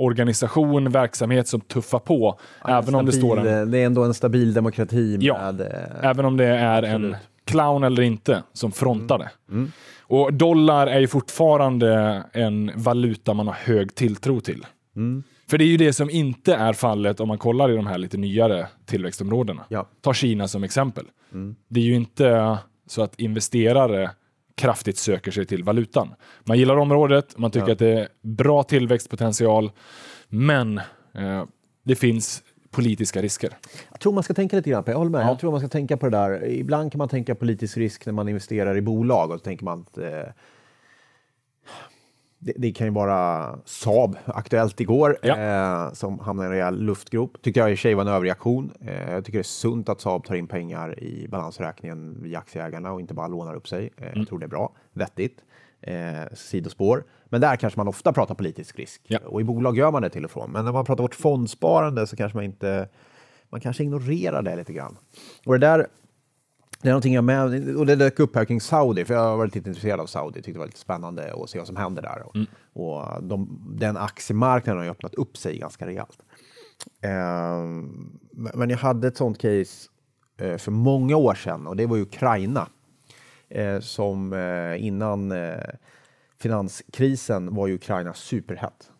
organisation, 0.01 0.91
verksamhet 0.91 1.47
som 1.47 1.61
tuffar 1.61 1.99
på. 1.99 2.39
Ja, 2.63 2.69
även 2.69 2.83
stabil, 2.83 2.95
om 2.95 3.05
det 3.05 3.11
står 3.11 3.47
en... 3.47 3.71
Det 3.71 3.77
är 3.77 3.85
ändå 3.85 4.03
en 4.03 4.13
stabil 4.13 4.53
demokrati. 4.53 5.17
Med, 5.17 5.23
ja, 5.23 5.49
eh, 5.49 6.09
även 6.09 6.25
om 6.25 6.37
det 6.37 6.45
är 6.45 6.83
absolut. 6.83 7.13
en 7.13 7.15
clown 7.45 7.83
eller 7.83 8.01
inte 8.01 8.43
som 8.53 8.71
frontar 8.71 9.17
det. 9.17 9.29
Mm. 9.49 9.59
Mm. 9.59 9.71
Och 10.01 10.33
dollar 10.33 10.87
är 10.87 10.99
ju 10.99 11.07
fortfarande 11.07 12.23
en 12.33 12.71
valuta 12.75 13.33
man 13.33 13.47
har 13.47 13.53
hög 13.53 13.95
tilltro 13.95 14.39
till. 14.39 14.65
Mm. 14.95 15.23
För 15.49 15.57
det 15.57 15.63
är 15.63 15.67
ju 15.67 15.77
det 15.77 15.93
som 15.93 16.09
inte 16.09 16.55
är 16.55 16.73
fallet 16.73 17.19
om 17.19 17.27
man 17.27 17.37
kollar 17.37 17.71
i 17.71 17.75
de 17.75 17.87
här 17.87 17.97
lite 17.97 18.17
nyare 18.17 18.67
tillväxtområdena. 18.85 19.63
Ja. 19.69 19.87
Ta 20.01 20.13
Kina 20.13 20.47
som 20.47 20.63
exempel. 20.63 21.05
Mm. 21.33 21.55
Det 21.67 21.79
är 21.79 21.83
ju 21.83 21.95
inte 21.95 22.57
så 22.87 23.01
att 23.01 23.19
investerare 23.19 24.11
kraftigt 24.55 24.97
söker 24.97 25.31
sig 25.31 25.45
till 25.45 25.63
valutan. 25.63 26.13
Man 26.43 26.57
gillar 26.57 26.77
området, 26.77 27.37
man 27.37 27.51
tycker 27.51 27.67
ja. 27.67 27.73
att 27.73 27.79
det 27.79 27.99
är 27.99 28.07
bra 28.21 28.63
tillväxtpotential, 28.63 29.71
men 30.27 30.77
eh, 31.13 31.43
det 31.83 31.95
finns 31.95 32.43
politiska 32.71 33.21
risker. 33.21 33.57
Jag 33.91 33.99
tror 33.99 34.13
man 34.13 34.23
ska 34.23 34.33
tänka 34.33 34.55
lite 34.55 34.69
grann 34.69 34.83
på, 34.83 34.91
jag 34.91 34.97
håller 34.97 35.11
med, 35.11 35.21
ja. 35.21 35.27
jag 35.27 35.39
tror 35.39 35.51
man 35.51 35.59
ska 35.59 35.69
tänka 35.69 35.97
på 35.97 36.09
det 36.09 36.17
där. 36.17 36.45
Ibland 36.45 36.91
kan 36.91 36.97
man 36.99 37.09
tänka 37.09 37.35
politisk 37.35 37.77
risk 37.77 38.05
när 38.05 38.13
man 38.13 38.27
investerar 38.27 38.77
i 38.77 38.81
bolag 38.81 39.31
och 39.31 39.39
så 39.39 39.43
tänker 39.43 39.65
man 39.65 39.81
att 39.81 39.97
eh, 39.97 40.33
det, 42.43 42.53
det, 42.57 42.71
kan 42.71 42.87
ju 42.87 42.93
vara 42.93 43.59
Saab, 43.65 44.17
aktuellt 44.25 44.79
igår, 44.79 45.17
ja. 45.21 45.37
eh, 45.37 45.93
som 45.93 46.19
hamnade 46.19 46.47
i 46.47 46.49
en 46.49 46.51
rejäl 46.51 46.83
luftgrop. 46.83 47.41
Tyckte 47.41 47.59
jag 47.59 47.71
i 47.71 47.73
och 47.73 47.77
för 47.77 47.81
sig 47.81 47.93
var 47.93 48.01
en 48.01 48.07
överreaktion. 48.07 48.71
Eh, 48.81 49.11
jag 49.11 49.25
tycker 49.25 49.37
det 49.37 49.41
är 49.41 49.43
sunt 49.43 49.89
att 49.89 50.01
Saab 50.01 50.25
tar 50.25 50.35
in 50.35 50.47
pengar 50.47 50.99
i 50.99 51.27
balansräkningen 51.27 52.23
via 52.23 52.39
aktieägarna 52.39 52.91
och 52.91 52.99
inte 52.99 53.13
bara 53.13 53.27
lånar 53.27 53.55
upp 53.55 53.67
sig. 53.67 53.89
Eh, 53.97 54.07
mm. 54.07 54.19
Jag 54.19 54.27
tror 54.27 54.39
det 54.39 54.45
är 54.45 54.47
bra, 54.47 54.73
vettigt. 54.93 55.43
Eh, 55.81 56.33
sidospår. 56.33 57.03
Men 57.25 57.41
där 57.41 57.55
kanske 57.55 57.79
man 57.79 57.87
ofta 57.87 58.13
pratar 58.13 58.35
politisk 58.35 58.79
risk. 58.79 59.01
Ja. 59.07 59.19
Och 59.25 59.41
i 59.41 59.43
bolag 59.43 59.77
gör 59.77 59.91
man 59.91 60.01
det 60.01 60.09
till 60.09 60.25
och 60.25 60.31
från. 60.31 60.51
Men 60.51 60.65
när 60.65 60.71
man 60.71 60.85
pratar 60.85 61.03
vårt 61.03 61.15
fondsparande 61.15 62.07
så 62.07 62.15
kanske 62.15 62.37
man 62.37 62.45
inte 62.45 62.89
man 63.51 63.61
kanske 63.61 63.83
ignorerar 63.83 64.41
det 64.41 64.55
lite 64.55 64.73
grann. 64.73 64.97
Och 65.45 65.53
det 65.59 65.67
där 65.67 65.87
det 66.81 66.89
är 66.89 66.91
någonting 66.91 67.13
jag 67.13 67.23
med, 67.23 67.75
och 67.77 67.85
det 67.85 67.95
dök 67.95 68.19
upp 68.19 68.35
här 68.35 68.45
kring 68.45 68.61
Saudi, 68.61 69.05
för 69.05 69.13
jag 69.13 69.37
varit 69.37 69.55
lite 69.55 69.69
intresserad 69.69 69.99
av 69.99 70.05
Saudi, 70.05 70.35
tyckte 70.35 70.51
det 70.51 70.59
var 70.59 70.65
lite 70.65 70.79
spännande 70.79 71.33
att 71.33 71.49
se 71.49 71.57
vad 71.57 71.67
som 71.67 71.75
händer 71.75 72.01
där. 72.01 72.23
Mm. 72.35 72.47
Och 72.73 73.23
de, 73.23 73.59
den 73.79 73.97
aktiemarknaden 73.97 74.77
har 74.77 74.85
ju 74.85 74.91
öppnat 74.91 75.13
upp 75.13 75.37
sig 75.37 75.59
ganska 75.59 75.85
rejält. 75.85 76.19
Ehm, 77.01 78.19
men 78.31 78.69
jag 78.69 78.77
hade 78.77 79.07
ett 79.07 79.17
sånt 79.17 79.37
case 79.37 79.89
eh, 80.37 80.57
för 80.57 80.71
många 80.71 81.15
år 81.15 81.33
sedan 81.33 81.67
och 81.67 81.75
det 81.75 81.85
var 81.85 81.95
ju 81.95 82.01
Ukraina. 82.01 82.67
Eh, 83.49 83.79
som 83.79 84.33
eh, 84.33 84.85
innan 84.85 85.33
finanskrisen 86.39 87.55
var 87.55 87.67
ju 87.67 87.75
Ukraina 87.75 88.13
superhett. 88.13 88.91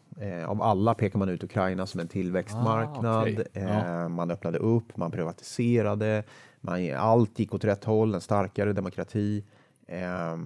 Av 0.47 0.61
alla 0.61 0.93
pekar 0.93 1.19
man 1.19 1.29
ut 1.29 1.43
Ukraina 1.43 1.85
som 1.85 1.99
en 1.99 2.07
tillväxtmarknad. 2.07 3.05
Ah, 3.05 3.21
okay. 3.21 3.45
ja. 3.53 4.09
Man 4.09 4.31
öppnade 4.31 4.57
upp, 4.57 4.97
man 4.97 5.11
privatiserade, 5.11 6.23
man, 6.61 6.93
allt 6.93 7.39
gick 7.39 7.53
åt 7.53 7.63
rätt 7.63 7.83
håll, 7.83 8.15
en 8.15 8.21
starkare 8.21 8.73
demokrati. 8.73 9.43
Eh, 9.87 10.37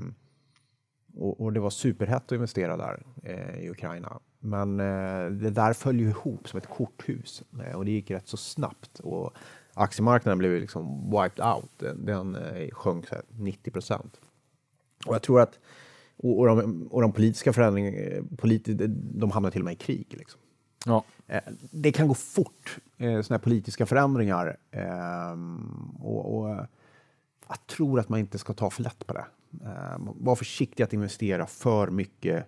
och, 1.17 1.41
och 1.41 1.54
det 1.54 1.60
var 1.60 1.69
superhett 1.69 2.25
att 2.25 2.32
investera 2.32 2.78
där 2.78 3.04
eh, 3.23 3.60
i 3.60 3.69
Ukraina. 3.69 4.19
Men 4.39 4.80
eh, 4.80 5.32
det 5.32 5.49
där 5.49 5.73
föll 5.73 5.99
ju 5.99 6.10
ihop 6.10 6.49
som 6.49 6.58
ett 6.58 6.67
korthus 6.67 7.43
eh, 7.65 7.75
och 7.75 7.86
det 7.86 7.91
gick 7.91 8.12
rätt 8.12 8.28
så 8.28 8.38
snabbt. 8.38 8.99
Och 8.99 9.34
aktiemarknaden 9.73 10.38
blev 10.38 10.60
liksom 10.62 11.12
wiped 11.12 11.45
out. 11.45 11.71
Den, 11.78 12.06
den 12.06 12.36
eh, 12.36 12.69
sjönk 12.69 13.06
90 13.30 13.71
procent. 13.71 14.19
Och 15.06 15.15
jag 15.15 15.21
tror 15.21 15.41
att 15.41 15.60
och, 16.17 16.39
och, 16.39 16.47
de, 16.47 16.88
och 16.91 17.01
de 17.01 17.12
politiska 17.12 17.54
förändringarna, 17.54 17.97
eh, 17.97 18.23
politi, 18.38 18.73
de 18.97 19.32
hamnade 19.32 19.51
till 19.51 19.62
och 19.62 19.65
med 19.65 19.73
i 19.73 19.78
krig. 19.78 20.15
Liksom. 20.17 20.39
Ja. 20.86 21.04
Eh, 21.28 21.42
det 21.72 21.92
kan 21.92 22.08
gå 22.08 22.14
fort, 22.14 22.78
eh, 22.98 23.08
här 23.08 23.38
politiska 23.38 23.86
förändringar. 23.86 24.58
Ehm, 24.72 25.96
och, 26.00 26.38
och, 26.38 26.50
jag 27.48 27.68
tror 27.68 28.00
att 28.00 28.10
man 28.10 28.20
inte 28.20 28.38
ska 28.38 28.54
ta 28.54 28.70
för 28.70 28.84
lätt 28.84 29.08
på 29.08 29.14
det. 29.14 29.26
Ehm, 29.66 30.10
var 30.16 30.36
försiktig 30.36 30.84
att 30.84 30.94
investera 30.94 31.48
för 31.48 31.88
mycket 31.88 32.48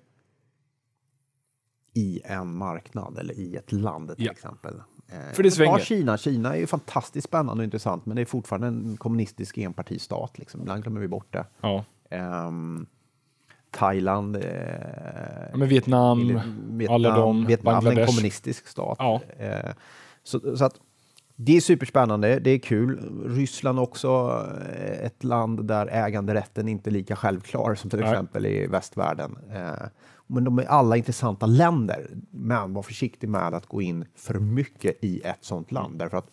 i 1.94 2.22
en 2.26 2.56
marknad 2.56 3.18
eller 3.18 3.34
i 3.34 3.56
ett 3.56 3.72
land 3.72 4.16
till 4.16 4.26
ja. 4.26 4.32
exempel. 4.32 4.82
Eh, 5.08 5.34
För 5.34 5.44
det 5.44 5.52
svänger. 5.52 5.80
Kina. 5.80 6.18
Kina 6.18 6.56
är 6.56 6.60
ju 6.60 6.68
fantastiskt 6.68 7.28
spännande 7.28 7.62
och 7.62 7.64
intressant, 7.64 8.06
men 8.06 8.16
det 8.16 8.22
är 8.22 8.26
fortfarande 8.26 8.68
en 8.68 8.98
kommunistisk 8.98 9.58
enpartistat. 9.58 10.38
Liksom. 10.38 10.62
Ibland 10.62 10.84
glömmer 10.84 11.00
vi 11.00 11.08
bort 11.08 11.34
det. 11.34 11.46
Ja. 11.62 11.86
Um, 12.48 12.88
Thailand. 13.78 14.36
Eh, 14.36 14.42
ja, 15.54 15.66
Vietnam, 15.66 16.28
Vietnam, 16.78 16.96
alla 16.96 17.16
de, 17.16 17.46
Vietnam, 17.46 17.74
Bangladesh. 17.74 18.02
en 18.02 18.08
kommunistisk 18.08 18.68
stat. 18.68 18.96
Ja. 19.00 19.22
Eh, 19.40 19.72
så, 20.24 20.58
så, 20.58 20.66
att 20.66 20.80
det 21.36 21.58
är 21.58 21.62
superspännande, 21.62 22.40
det 22.40 22.52
är 22.52 22.60
kul. 22.60 23.00
Ryssland 23.26 23.80
också 23.80 24.42
eh, 24.76 25.06
ett 25.06 25.24
land 25.24 25.68
där 25.68 25.88
äganderätten 25.88 26.68
inte 26.68 26.90
är 26.90 26.92
lika 26.92 27.16
självklar 27.16 27.76
som 27.76 27.90
till 27.90 28.00
Nej. 28.00 28.10
exempel 28.10 28.46
i 28.46 28.68
västvärlden. 28.68 29.38
Eh, 29.54 29.88
men 30.28 30.44
de 30.44 30.60
är 30.60 30.66
alla 30.66 30.98
intressanta 30.98 31.46
länder. 31.46 32.08
Men 32.32 32.74
var 32.74 32.84
försiktig 32.84 33.30
med 33.30 33.54
att 33.54 33.66
gå 33.66 33.82
in 33.82 34.06
för 34.16 34.40
mycket 34.40 35.04
i 35.04 35.22
ett 35.22 35.44
sånt 35.44 35.72
land. 35.72 36.00
Därför 36.00 36.18
att 36.18 36.28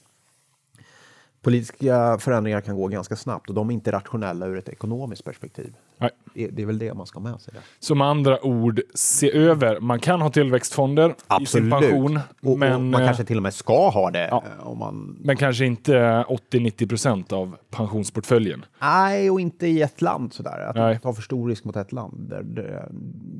politiska 1.45 2.19
förändringar 2.19 2.61
kan 2.61 2.77
gå 2.77 2.89
ganska 2.89 3.17
snabbt 3.17 3.49
och 3.49 3.55
de 3.55 3.71
är 3.71 3.75
inte 3.75 3.93
rationella 3.93 4.47
ur 4.47 4.59
ett 4.59 4.69
ekonomiskt 4.69 5.25
perspektiv. 5.25 5.75
Nej. 5.99 6.11
Det, 6.35 6.63
är 6.63 6.67
väl 6.67 6.79
det 6.79 6.95
man 6.95 7.07
ska 7.07 7.21
ha 7.21 7.31
med 7.31 7.41
sig. 7.41 7.55
Där. 7.55 7.63
Som 7.79 8.01
andra 8.01 8.45
ord, 8.45 8.81
se 8.95 9.37
över. 9.37 9.81
Man 9.81 9.99
kan 9.99 10.21
ha 10.21 10.31
tillväxtfonder 10.31 11.15
Absolut. 11.27 11.67
i 11.67 11.71
sin 11.71 11.71
pension. 11.71 12.21
Och, 12.43 12.59
men, 12.59 12.75
och 12.75 12.81
man 12.81 13.01
eh, 13.01 13.07
kanske 13.07 13.25
till 13.25 13.37
och 13.37 13.43
med 13.43 13.55
ska 13.55 13.89
ha 13.89 14.11
det. 14.11 14.29
Ja, 14.31 14.45
eh, 14.59 14.67
om 14.67 14.79
man... 14.79 15.17
Men 15.21 15.37
kanske 15.37 15.67
inte 15.67 15.93
80-90 15.93 16.89
procent 16.89 17.33
av 17.33 17.57
pensionsportföljen. 17.71 18.65
Nej, 18.81 19.31
och 19.31 19.41
inte 19.41 19.67
i 19.67 19.83
ett 19.83 20.03
land 20.03 20.33
sådär. 20.33 20.67
Att 20.69 20.77
Nej. 20.77 20.99
ta 21.03 21.13
för 21.13 21.23
stor 21.23 21.49
risk 21.49 21.65
mot 21.65 21.77
ett 21.77 21.93
land. 21.93 22.27
Det, 22.31 22.43
det, 22.43 22.89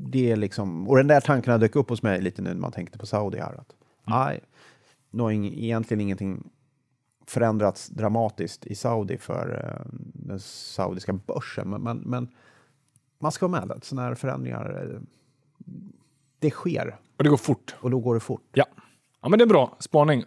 det 0.07 0.31
är 0.31 0.37
liksom, 0.37 0.89
och 0.89 0.97
den 0.97 1.07
där 1.07 1.21
tanken 1.21 1.61
dök 1.61 1.77
upp 1.77 1.89
hos 1.89 2.03
mig 2.03 2.21
lite 2.21 2.43
nu 2.43 2.51
när 2.51 2.61
man 2.61 2.73
tänkte 2.73 2.99
på 2.99 3.07
Saudi 3.07 3.39
här. 3.39 3.53
Att, 3.53 3.73
mm. 4.07 4.19
Nej, 4.19 4.41
nog 5.11 5.33
egentligen 5.33 6.01
ingenting 6.01 6.51
förändrats 7.27 7.89
dramatiskt 7.89 8.67
i 8.67 8.75
Saudi 8.75 9.19
för 9.19 9.65
eh, 9.65 9.93
den 10.15 10.41
saudiska 10.41 11.13
börsen. 11.13 11.71
Men, 11.71 11.83
men, 11.83 11.99
men 11.99 12.29
man 13.19 13.33
ska 13.33 13.49
vara 13.49 13.61
med 13.61 13.77
att 13.77 13.85
sådana 13.85 14.09
här 14.09 14.15
förändringar, 14.15 14.91
eh, 14.95 15.01
det 16.39 16.51
sker. 16.51 16.97
Och 17.17 17.25
det 17.25 17.31
går 17.31 17.37
fort. 17.37 17.75
Och 17.81 17.91
då 17.91 17.99
går 17.99 18.15
det 18.15 18.21
fort. 18.21 18.43
Ja. 18.53 18.65
Ja, 19.23 19.29
men 19.29 19.39
det 19.39 19.45
är 19.45 19.47
bra 19.47 19.77
spaning. 19.79 20.25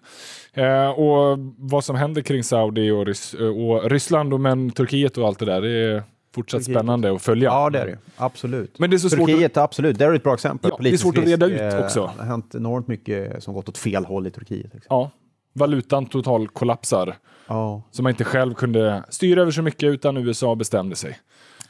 Eh, 0.53 0.89
och 0.89 1.39
vad 1.57 1.83
som 1.83 1.95
händer 1.95 2.21
kring 2.21 2.43
Saudi 2.43 2.91
och, 2.91 3.05
Rys 3.05 3.33
och 3.33 3.89
Ryssland 3.89 4.33
och 4.33 4.39
men 4.39 4.71
Turkiet 4.71 5.17
och 5.17 5.27
allt 5.27 5.39
det 5.39 5.45
där, 5.45 5.61
det 5.61 5.69
är 5.69 6.03
fortsatt 6.35 6.59
Turkiet. 6.59 6.77
spännande 6.77 7.15
att 7.15 7.21
följa. 7.21 7.49
Ja, 7.49 7.69
det 7.69 7.79
är 7.79 7.85
det. 7.85 7.97
Absolut. 8.15 8.79
Men 8.79 8.89
det 8.89 8.95
är 8.95 8.97
så 8.97 9.09
Turkiet, 9.09 9.39
svårt 9.39 9.45
att... 9.51 9.57
absolut. 9.57 9.99
Det 9.99 10.05
är 10.05 10.13
ett 10.13 10.23
bra 10.23 10.33
exempel. 10.33 10.71
Ja, 10.73 10.83
det 10.83 10.89
är 10.89 10.97
svårt 10.97 11.17
att 11.17 11.25
reda 11.25 11.45
ut 11.45 11.83
också. 11.83 12.11
Det 12.15 12.23
har 12.23 12.29
hänt 12.29 12.55
enormt 12.55 12.87
mycket 12.87 13.43
som 13.43 13.53
gått 13.53 13.69
åt 13.69 13.77
fel 13.77 14.05
håll 14.05 14.27
i 14.27 14.31
Turkiet. 14.31 14.73
Liksom. 14.73 14.87
Ja, 14.89 15.11
valutan 15.57 16.05
total 16.05 16.47
kollapsar. 16.47 17.17
Ja. 17.47 17.81
Så 17.91 18.03
man 18.03 18.09
inte 18.09 18.23
själv 18.23 18.53
kunde 18.53 19.03
styra 19.09 19.41
över 19.41 19.51
så 19.51 19.61
mycket 19.61 19.83
utan 19.83 20.17
USA 20.17 20.55
bestämde 20.55 20.95
sig. 20.95 21.19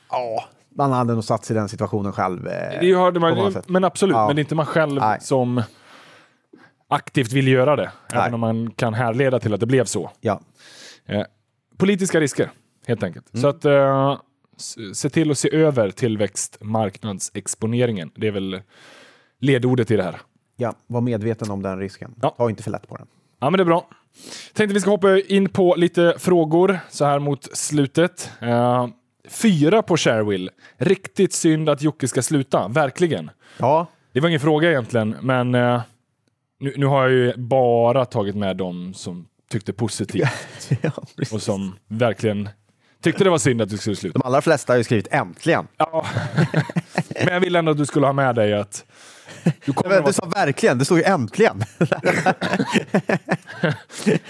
Ja, 0.10 0.46
man 0.76 0.92
hade 0.92 1.14
nog 1.14 1.24
satt 1.24 1.46
sig 1.46 1.56
i 1.56 1.60
den 1.60 1.70
situationen 1.70 2.14
själv. 2.14 2.48
Eh, 2.48 2.80
det 2.82 2.96
hörde 2.96 3.20
man, 3.20 3.54
men 3.68 3.84
absolut, 3.84 4.16
ja. 4.16 4.28
men 4.28 4.36
det 4.36 4.40
är 4.40 4.44
inte 4.44 4.56
man 4.56 4.66
själv 4.66 5.02
Nej. 5.02 5.22
som 5.22 5.62
aktivt 6.90 7.34
vill 7.34 7.48
göra 7.48 7.76
det. 7.76 7.92
Nej. 8.12 8.22
Även 8.22 8.34
om 8.34 8.40
man 8.40 8.72
kan 8.72 8.94
härleda 8.94 9.40
till 9.40 9.54
att 9.54 9.60
det 9.60 9.66
blev 9.66 9.86
så. 9.86 10.12
Ja. 10.22 10.42
Eh, 11.06 11.24
politiska 11.78 12.20
risker, 12.20 12.52
helt 12.88 13.04
enkelt. 13.04 13.34
Mm. 13.34 13.42
Så 13.42 13.48
att 13.48 13.66
eh, 13.66 14.20
se 14.94 15.10
till 15.10 15.32
att 15.32 15.38
se 15.38 15.56
över 15.56 15.92
tillväxtmarknadsexponeringen. 15.92 18.12
Det 18.16 18.28
är 18.28 18.32
väl 18.32 18.62
ledordet 19.40 19.92
i 19.92 19.98
det 19.98 20.04
här. 20.04 20.22
Ja, 20.56 20.74
var 20.88 21.02
medveten 21.02 21.52
om 21.52 21.62
den 21.62 21.80
risken. 21.80 22.16
Ja. 22.22 22.36
Ta 22.38 22.50
inte 22.50 22.64
för 22.64 22.72
lätt 22.72 22.88
på 22.88 22.98
den. 22.98 23.08
Ja, 23.40 23.50
men 23.50 23.58
det 23.58 23.64
är 23.64 23.66
bra. 23.66 23.88
Tänkte 24.54 24.74
vi 24.74 24.80
ska 24.80 24.90
hoppa 24.90 25.20
in 25.20 25.50
på 25.50 25.76
lite 25.76 26.16
frågor 26.18 26.80
så 26.90 27.06
här 27.06 27.20
mot 27.20 27.58
slutet. 27.58 28.32
Uh, 28.44 28.88
fyra 29.30 29.82
på 29.82 29.98
Sharewill. 29.98 30.50
Riktigt 30.78 31.34
synd 31.34 31.70
att 31.70 31.82
Jocke 31.82 32.08
ska 32.08 32.22
sluta, 32.22 32.68
verkligen. 32.68 33.32
Ja. 33.58 33.88
Det 34.14 34.20
var 34.20 34.30
ingen 34.30 34.40
fråga 34.40 34.70
egentligen, 34.70 35.16
men 35.22 35.56
uh, 35.56 35.82
nu, 36.60 36.74
nu, 36.78 36.86
har 36.86 37.04
jag 37.04 37.12
ju 37.12 37.34
bara 37.38 38.06
tagit 38.06 38.36
med 38.36 38.58
dem 38.58 38.94
som 38.94 39.28
tyckte 39.52 39.74
positivt 39.74 40.28
ja, 40.82 40.92
och 41.32 41.42
som 41.42 41.76
verkligen 41.88 42.50
tyckte 43.02 43.24
det 43.24 43.30
var 43.30 43.38
synd 43.38 43.62
att 43.62 43.70
du 43.70 43.78
skulle 43.78 43.96
sluta. 43.96 44.20
De 44.20 44.26
allra 44.28 44.42
flesta 44.42 44.74
har 44.74 44.78
ju 44.78 44.84
skrivit 44.84 45.08
äntligen. 45.12 45.68
Ja. 45.78 46.06
men 47.26 47.34
jag 47.34 47.40
ville 47.40 47.60
ändå 47.60 47.72
att 47.72 47.78
du 47.78 47.86
skulle 47.86 48.06
ha 48.06 48.14
med 48.14 48.36
dig 48.36 48.54
att 48.54 48.86
du, 49.66 49.74
du 50.06 50.14
sa 50.14 50.26
verkligen, 50.26 50.78
det 50.78 50.86
stod 50.86 50.98
ju 50.98 51.04
äntligen. 51.04 51.64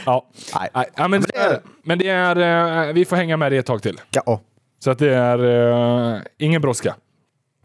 ja. 0.05 0.29
Nej. 0.55 0.69
Nej. 0.73 0.85
ja, 0.95 1.07
men, 1.07 1.21
det 1.21 1.37
är, 1.37 1.61
men 1.83 1.99
det 1.99 2.09
är, 2.09 2.87
eh, 2.87 2.93
vi 2.93 3.05
får 3.05 3.15
hänga 3.15 3.37
med 3.37 3.51
det 3.51 3.57
ett 3.57 3.65
tag 3.65 3.81
till. 3.81 4.01
Ja. 4.11 4.41
Så 4.79 4.91
att 4.91 4.99
det 4.99 5.13
är 5.13 5.43
uh, 5.43 6.21
ingen 6.37 6.61
brådska. 6.61 6.95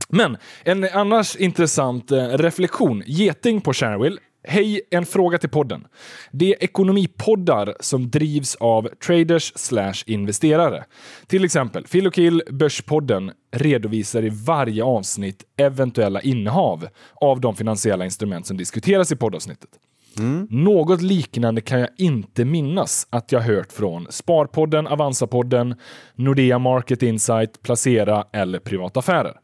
Men 0.08 0.36
en 0.64 0.88
annars 0.92 1.36
intressant 1.36 2.12
uh, 2.12 2.18
reflektion. 2.18 3.02
Geting 3.06 3.60
på 3.60 3.72
Sharewill 3.72 4.18
Hej, 4.44 4.80
en 4.90 5.06
fråga 5.06 5.38
till 5.38 5.48
podden. 5.48 5.86
De 6.30 6.56
ekonomipoddar 6.60 7.74
som 7.80 8.10
drivs 8.10 8.54
av 8.54 8.88
traders 9.06 9.52
slash 9.56 9.94
investerare. 10.06 10.84
Till 11.26 11.44
exempel 11.44 11.84
Phil 11.84 12.06
och 12.06 12.14
Kill 12.14 12.42
Börspodden 12.50 13.32
redovisar 13.52 14.24
i 14.24 14.30
varje 14.46 14.84
avsnitt 14.84 15.44
eventuella 15.56 16.20
innehav 16.20 16.88
av 17.14 17.40
de 17.40 17.56
finansiella 17.56 18.04
instrument 18.04 18.46
som 18.46 18.56
diskuteras 18.56 19.12
i 19.12 19.16
poddavsnittet. 19.16 19.70
Mm. 20.18 20.46
Något 20.50 21.02
liknande 21.02 21.60
kan 21.60 21.80
jag 21.80 21.88
inte 21.98 22.44
minnas 22.44 23.06
att 23.10 23.32
jag 23.32 23.40
hört 23.40 23.72
från 23.72 24.06
Sparpodden, 24.10 24.86
Avanzapodden, 24.86 25.74
Nordea 26.14 26.58
Market 26.58 27.02
Insight, 27.02 27.62
Placera 27.62 28.24
eller 28.32 28.58
Privataffärer. 28.58 29.41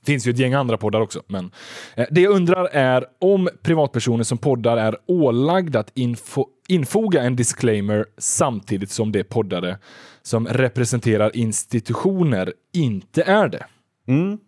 Det 0.00 0.06
finns 0.06 0.26
ju 0.26 0.30
ett 0.30 0.38
gäng 0.38 0.54
andra 0.54 0.76
poddar 0.76 1.00
också. 1.00 1.22
Men 1.26 1.50
eh, 1.94 2.06
det 2.10 2.20
jag 2.20 2.32
undrar 2.32 2.64
är 2.64 3.04
om 3.20 3.48
privatpersoner 3.62 4.24
som 4.24 4.38
poddar 4.38 4.76
är 4.76 4.96
ålagda 5.06 5.80
att 5.80 5.90
info, 5.94 6.46
infoga 6.68 7.22
en 7.22 7.36
disclaimer 7.36 8.06
samtidigt 8.18 8.90
som 8.90 9.12
det 9.12 9.24
poddare 9.24 9.78
som 10.22 10.46
representerar 10.46 11.36
institutioner 11.36 12.52
inte 12.72 13.22
är 13.22 13.48
det. 13.48 13.66
Mm. 14.08 14.38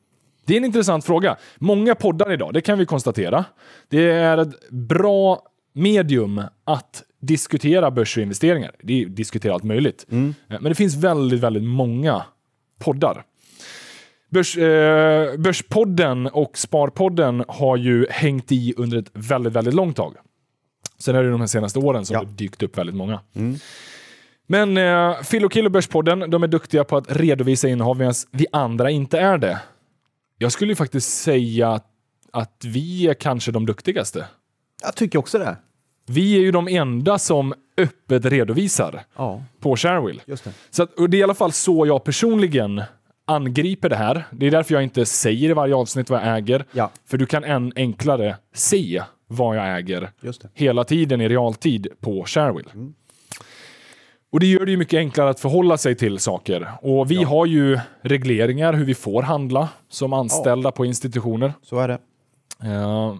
Det 0.46 0.54
är 0.54 0.58
en 0.58 0.64
intressant 0.64 1.04
fråga. 1.04 1.36
Många 1.58 1.94
poddar 1.94 2.32
idag, 2.32 2.52
det 2.52 2.60
kan 2.60 2.78
vi 2.78 2.86
konstatera. 2.86 3.44
Det 3.88 4.10
är 4.10 4.38
ett 4.38 4.70
bra 4.70 5.42
medium 5.72 6.42
att 6.64 7.02
diskutera 7.20 7.90
börs 7.90 8.16
och 8.16 8.22
investeringar. 8.22 8.74
Det 8.82 9.04
diskuterar 9.04 9.54
allt 9.54 9.64
möjligt. 9.64 10.06
Mm. 10.10 10.34
Eh, 10.48 10.60
men 10.60 10.64
det 10.64 10.74
finns 10.74 10.94
väldigt, 10.94 11.40
väldigt 11.40 11.64
många 11.64 12.22
poddar. 12.78 13.24
Börs, 14.34 14.56
eh, 14.56 15.36
Börspodden 15.36 16.26
och 16.26 16.58
Sparpodden 16.58 17.44
har 17.48 17.76
ju 17.76 18.06
hängt 18.10 18.52
i 18.52 18.74
under 18.76 18.98
ett 18.98 19.10
väldigt, 19.12 19.52
väldigt 19.52 19.74
långt 19.74 19.96
tag. 19.96 20.14
Sen 20.98 21.16
är 21.16 21.22
det 21.22 21.30
de 21.30 21.40
här 21.40 21.46
senaste 21.46 21.78
åren 21.78 22.06
som 22.06 22.14
ja. 22.14 22.22
det 22.22 22.30
dykt 22.30 22.62
upp 22.62 22.78
väldigt 22.78 22.96
många. 22.96 23.20
Mm. 23.34 23.56
Men 24.46 24.76
eh, 24.76 25.22
Phil 25.22 25.44
och 25.44 25.52
Kill 25.52 25.66
och 25.66 25.72
Börspodden, 25.72 26.30
de 26.30 26.42
är 26.42 26.48
duktiga 26.48 26.84
på 26.84 26.96
att 26.96 27.16
redovisa 27.16 27.68
innehav 27.68 27.98
medan 27.98 28.14
vi 28.30 28.46
andra 28.52 28.90
inte 28.90 29.18
är 29.18 29.38
det. 29.38 29.60
Jag 30.38 30.52
skulle 30.52 30.72
ju 30.72 30.76
faktiskt 30.76 31.22
säga 31.22 31.80
att 32.32 32.62
vi 32.64 33.08
är 33.08 33.14
kanske 33.14 33.52
de 33.52 33.66
duktigaste. 33.66 34.26
Jag 34.82 34.94
tycker 34.94 35.18
också 35.18 35.38
det. 35.38 35.56
Vi 36.06 36.36
är 36.36 36.40
ju 36.40 36.50
de 36.50 36.68
enda 36.68 37.18
som 37.18 37.54
öppet 37.76 38.24
redovisar 38.24 39.04
Ja, 39.16 39.42
på 39.60 39.76
Sharewill. 39.76 40.22
just 40.26 40.44
det. 40.44 40.52
Så 40.70 40.82
att, 40.82 40.94
och 40.94 41.10
det 41.10 41.16
är 41.16 41.18
i 41.18 41.22
alla 41.22 41.34
fall 41.34 41.52
så 41.52 41.86
jag 41.86 42.04
personligen 42.04 42.82
angriper 43.24 43.88
det 43.88 43.96
här. 43.96 44.24
Det 44.30 44.46
är 44.46 44.50
därför 44.50 44.74
jag 44.74 44.82
inte 44.82 45.06
säger 45.06 45.50
i 45.50 45.52
varje 45.52 45.74
avsnitt 45.74 46.10
vad 46.10 46.20
jag 46.20 46.36
äger. 46.36 46.64
Ja. 46.72 46.90
För 47.06 47.18
du 47.18 47.26
kan 47.26 47.44
än 47.44 47.72
enklare 47.76 48.36
se 48.54 49.02
vad 49.26 49.56
jag 49.56 49.78
äger 49.78 50.10
hela 50.54 50.84
tiden 50.84 51.20
i 51.20 51.28
realtid 51.28 51.88
på 52.00 52.24
Sharewill. 52.26 52.68
Och 54.32 54.40
det 54.40 54.46
gör 54.46 54.64
det 54.64 54.70
ju 54.70 54.76
mycket 54.76 54.98
enklare 54.98 55.30
att 55.30 55.40
förhålla 55.40 55.76
sig 55.76 55.94
till 55.94 56.18
saker. 56.18 56.72
Och 56.82 57.10
vi 57.10 57.22
har 57.22 57.46
ju 57.46 57.78
regleringar 58.02 58.72
hur 58.72 58.84
vi 58.84 58.94
får 58.94 59.22
handla 59.22 59.68
som 59.88 60.12
anställda 60.12 60.72
på 60.72 60.84
institutioner. 60.84 61.52
Så 61.62 61.78
är 61.78 61.88
det. 61.88 61.98
Eh, 62.62 63.14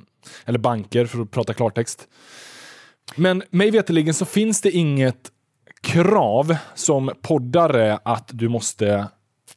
eller 0.45 0.59
banker 0.59 1.07
för 1.07 1.23
att 1.23 1.31
prata 1.31 1.55
klartext. 1.55 2.09
Men 3.17 3.43
mig 3.51 3.71
veterligen 3.71 4.15
så 4.15 4.25
finns 4.25 4.61
det 4.61 4.71
inget 4.71 5.31
krav 5.81 6.57
som 6.75 7.11
poddare 7.23 7.99
att 8.05 8.31
du 8.33 8.49
måste 8.49 9.07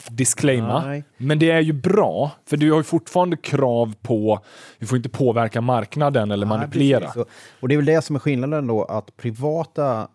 disclaima. 0.10 0.86
Nej. 0.86 1.04
Men 1.18 1.40
det 1.40 1.52
är 1.52 1.62
ju 1.62 1.74
bra, 1.74 2.32
för 2.46 2.58
du 2.58 2.72
har 2.72 2.78
ju 2.80 2.84
fortfarande 2.84 3.38
krav 3.38 3.96
på, 4.02 4.40
du 4.80 4.86
får 4.86 4.98
inte 4.98 5.10
påverka 5.10 5.62
marknaden 5.62 6.32
eller 6.32 6.46
manipulera. 6.46 7.00
Precis. 7.00 7.24
och, 7.60 7.68
det 7.68 7.76
är 7.76 7.78
väl 7.78 7.86
det 7.86 8.02
som 8.02 8.16
är 8.16 8.20
skillnaden 8.20 8.68
då, 8.68 8.84
att 8.84 9.18
privata 9.18 10.08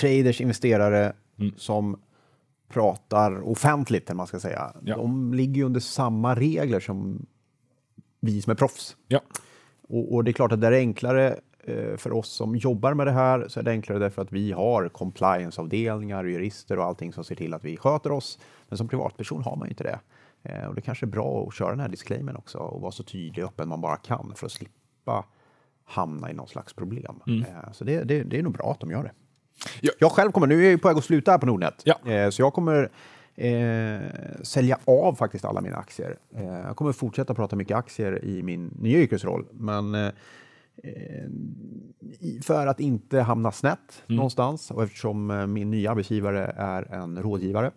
traders, 0.00 0.40
investerare 0.40 1.12
Mm. 1.38 1.54
som 1.56 1.96
pratar 2.72 3.48
offentligt, 3.48 4.10
eller 4.10 4.16
man 4.16 4.26
ska 4.26 4.40
säga, 4.40 4.72
Ja. 4.84 4.96
de 4.96 5.34
ligger 5.34 5.54
ju 5.54 5.62
under 5.62 5.80
samma 5.80 6.34
regler 6.34 6.80
som 6.80 7.26
vi 8.20 8.42
som 8.42 8.50
är 8.50 8.54
proffs. 8.54 8.96
Ja. 9.08 9.20
Och, 9.88 10.14
och 10.14 10.24
det 10.24 10.30
är 10.30 10.32
klart 10.32 10.52
att 10.52 10.60
det 10.60 10.66
är 10.66 10.72
enklare 10.72 11.36
för 11.96 12.12
oss 12.12 12.28
som 12.28 12.56
jobbar 12.56 12.94
med 12.94 13.06
det 13.06 13.12
här, 13.12 13.48
så 13.48 13.60
är 13.60 13.64
det 13.64 13.70
enklare 13.70 13.98
därför 13.98 14.22
att 14.22 14.32
vi 14.32 14.52
har 14.52 14.88
compliance-avdelningar, 14.88 16.24
jurister 16.24 16.78
och 16.78 16.84
allting 16.84 17.12
som 17.12 17.24
ser 17.24 17.34
till 17.34 17.54
att 17.54 17.64
vi 17.64 17.76
sköter 17.76 18.12
oss. 18.12 18.38
Men 18.68 18.78
som 18.78 18.88
privatperson 18.88 19.42
har 19.42 19.56
man 19.56 19.68
ju 19.68 19.70
inte 19.70 19.84
det. 19.84 19.98
Eh, 20.42 20.66
och 20.66 20.74
det 20.74 20.80
kanske 20.80 21.06
är 21.06 21.08
bra 21.08 21.46
att 21.48 21.54
köra 21.54 21.70
den 21.70 21.80
här 21.80 21.88
disclaimern 21.88 22.36
också 22.36 22.58
och 22.58 22.80
vara 22.80 22.92
så 22.92 23.02
tydlig 23.02 23.44
och 23.44 23.50
öppen 23.50 23.68
man 23.68 23.80
bara 23.80 23.96
kan 23.96 24.32
för 24.36 24.46
att 24.46 24.52
slippa 24.52 25.24
hamna 25.84 26.30
i 26.30 26.34
någon 26.34 26.48
slags 26.48 26.72
problem. 26.74 27.20
Eh, 27.26 27.72
så 27.72 27.84
det, 27.84 28.02
det, 28.04 28.22
det 28.22 28.38
är 28.38 28.42
nog 28.42 28.52
bra 28.52 28.70
att 28.70 28.80
de 28.80 28.90
gör 28.90 29.02
det. 29.02 29.12
Ja. 29.80 29.92
Jag 29.98 30.12
själv 30.12 30.30
kommer, 30.32 30.46
nu 30.46 30.66
är 30.66 30.70
jag 30.70 30.82
på 30.82 30.88
väg 30.88 30.96
att 30.96 31.04
sluta 31.04 31.30
här 31.30 31.38
på 31.38 31.46
Nordnet, 31.46 31.82
Ja. 31.84 32.10
eh, 32.12 32.30
så 32.30 32.42
jag 32.42 32.52
kommer 32.52 32.90
eh, 33.34 34.00
sälja 34.42 34.78
av 34.84 35.14
faktiskt 35.14 35.44
alla 35.44 35.60
mina 35.60 35.76
aktier. 35.76 36.16
Eh, 36.34 36.44
jag 36.46 36.76
kommer 36.76 36.92
fortsätta 36.92 37.34
prata 37.34 37.56
mycket 37.56 37.76
aktier 37.76 38.24
i 38.24 38.42
min 38.42 38.66
nya 38.78 38.98
yrkesroll, 38.98 39.46
men 39.52 39.94
eh, 39.94 40.12
för 42.42 42.66
att 42.66 42.80
inte 42.80 43.20
hamna 43.20 43.52
snett 43.52 44.02
någonstans 44.06 44.70
och 44.70 44.82
eftersom 44.82 45.30
eh, 45.30 45.46
min 45.46 45.70
nya 45.70 45.90
arbetsgivare 45.90 46.54
är 46.56 46.94
en 46.94 47.22
rådgivare 47.22 47.70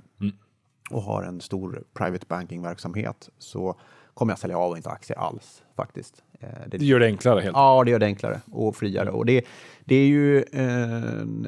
och 0.90 1.02
har 1.02 1.24
en 1.24 1.42
stor 1.42 1.84
private 1.94 2.26
banking-verksamhet 2.30 3.30
så 3.38 3.80
kommer 4.14 4.32
jag 4.32 4.40
sälja 4.40 4.58
av 4.58 4.72
och 4.72 4.78
inte 4.78 4.90
aktier 4.90 5.18
alls 5.18 5.64
faktiskt. 5.76 6.24
Eh, 6.40 6.50
det 6.68 6.78
Det 6.78 6.86
gör 6.86 7.00
det 7.00 7.06
enklare 7.06 7.42
helt 7.42 7.56
Ja, 7.56 7.84
det 7.84 7.92
gör 7.92 8.00
det 8.00 8.06
enklare 8.06 8.42
och 8.52 8.76
friare. 8.76 9.10
Och 9.10 9.26
det, 9.26 9.46
det 9.86 9.96
är 9.96 10.08
ju 10.08 10.44
en, 10.52 11.48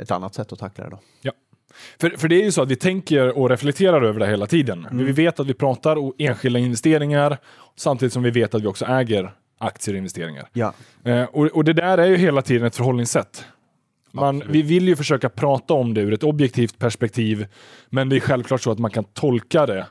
ett 0.00 0.10
annat 0.10 0.34
sätt 0.34 0.52
att 0.52 0.58
tackla 0.58 0.84
det 0.84 0.90
då. 0.90 0.98
Ja. 1.22 1.32
För, 2.00 2.10
för 2.10 2.28
det 2.28 2.40
är 2.40 2.44
ju 2.44 2.52
så 2.52 2.62
att 2.62 2.68
vi 2.68 2.76
tänker 2.76 3.38
och 3.38 3.50
reflekterar 3.50 4.02
över 4.02 4.20
det 4.20 4.26
hela 4.26 4.46
tiden. 4.46 4.86
Vi 4.92 5.12
vet 5.12 5.40
att 5.40 5.46
vi 5.46 5.54
pratar 5.54 5.96
om 5.96 6.12
enskilda 6.18 6.58
investeringar 6.58 7.38
samtidigt 7.76 8.12
som 8.12 8.22
vi 8.22 8.30
vet 8.30 8.54
att 8.54 8.62
vi 8.62 8.66
också 8.66 8.84
äger 8.84 9.34
aktier 9.58 9.94
och 9.94 9.98
investeringar. 9.98 10.48
Ja, 10.52 10.74
Eh, 11.04 11.22
och, 11.24 11.46
och 11.46 11.64
det 11.64 11.72
där 11.72 11.98
är 11.98 12.06
ju 12.06 12.16
hela 12.16 12.42
tiden 12.42 12.66
ett 12.66 12.76
förhållningssätt. 12.76 13.44
Man, 14.12 14.42
vi 14.48 14.62
vill 14.62 14.88
ju 14.88 14.96
försöka 14.96 15.28
prata 15.28 15.74
om 15.74 15.94
det 15.94 16.00
ur 16.00 16.12
ett 16.12 16.22
objektivt 16.22 16.78
perspektiv, 16.78 17.46
men 17.90 18.08
det 18.08 18.16
är 18.16 18.20
självklart 18.20 18.60
så 18.60 18.70
att 18.70 18.78
man 18.78 18.90
kan 18.90 19.04
tolka 19.04 19.66
det 19.66 19.86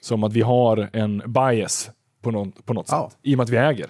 som 0.00 0.24
att 0.24 0.32
vi 0.32 0.40
har 0.40 0.88
en 0.92 1.22
bias 1.26 1.90
på, 2.22 2.30
någon, 2.30 2.52
på 2.52 2.72
något 2.74 2.86
Ja. 2.90 3.08
sätt, 3.10 3.18
i 3.22 3.34
och 3.34 3.36
med 3.36 3.44
att 3.44 3.50
vi 3.50 3.56
äger. 3.56 3.86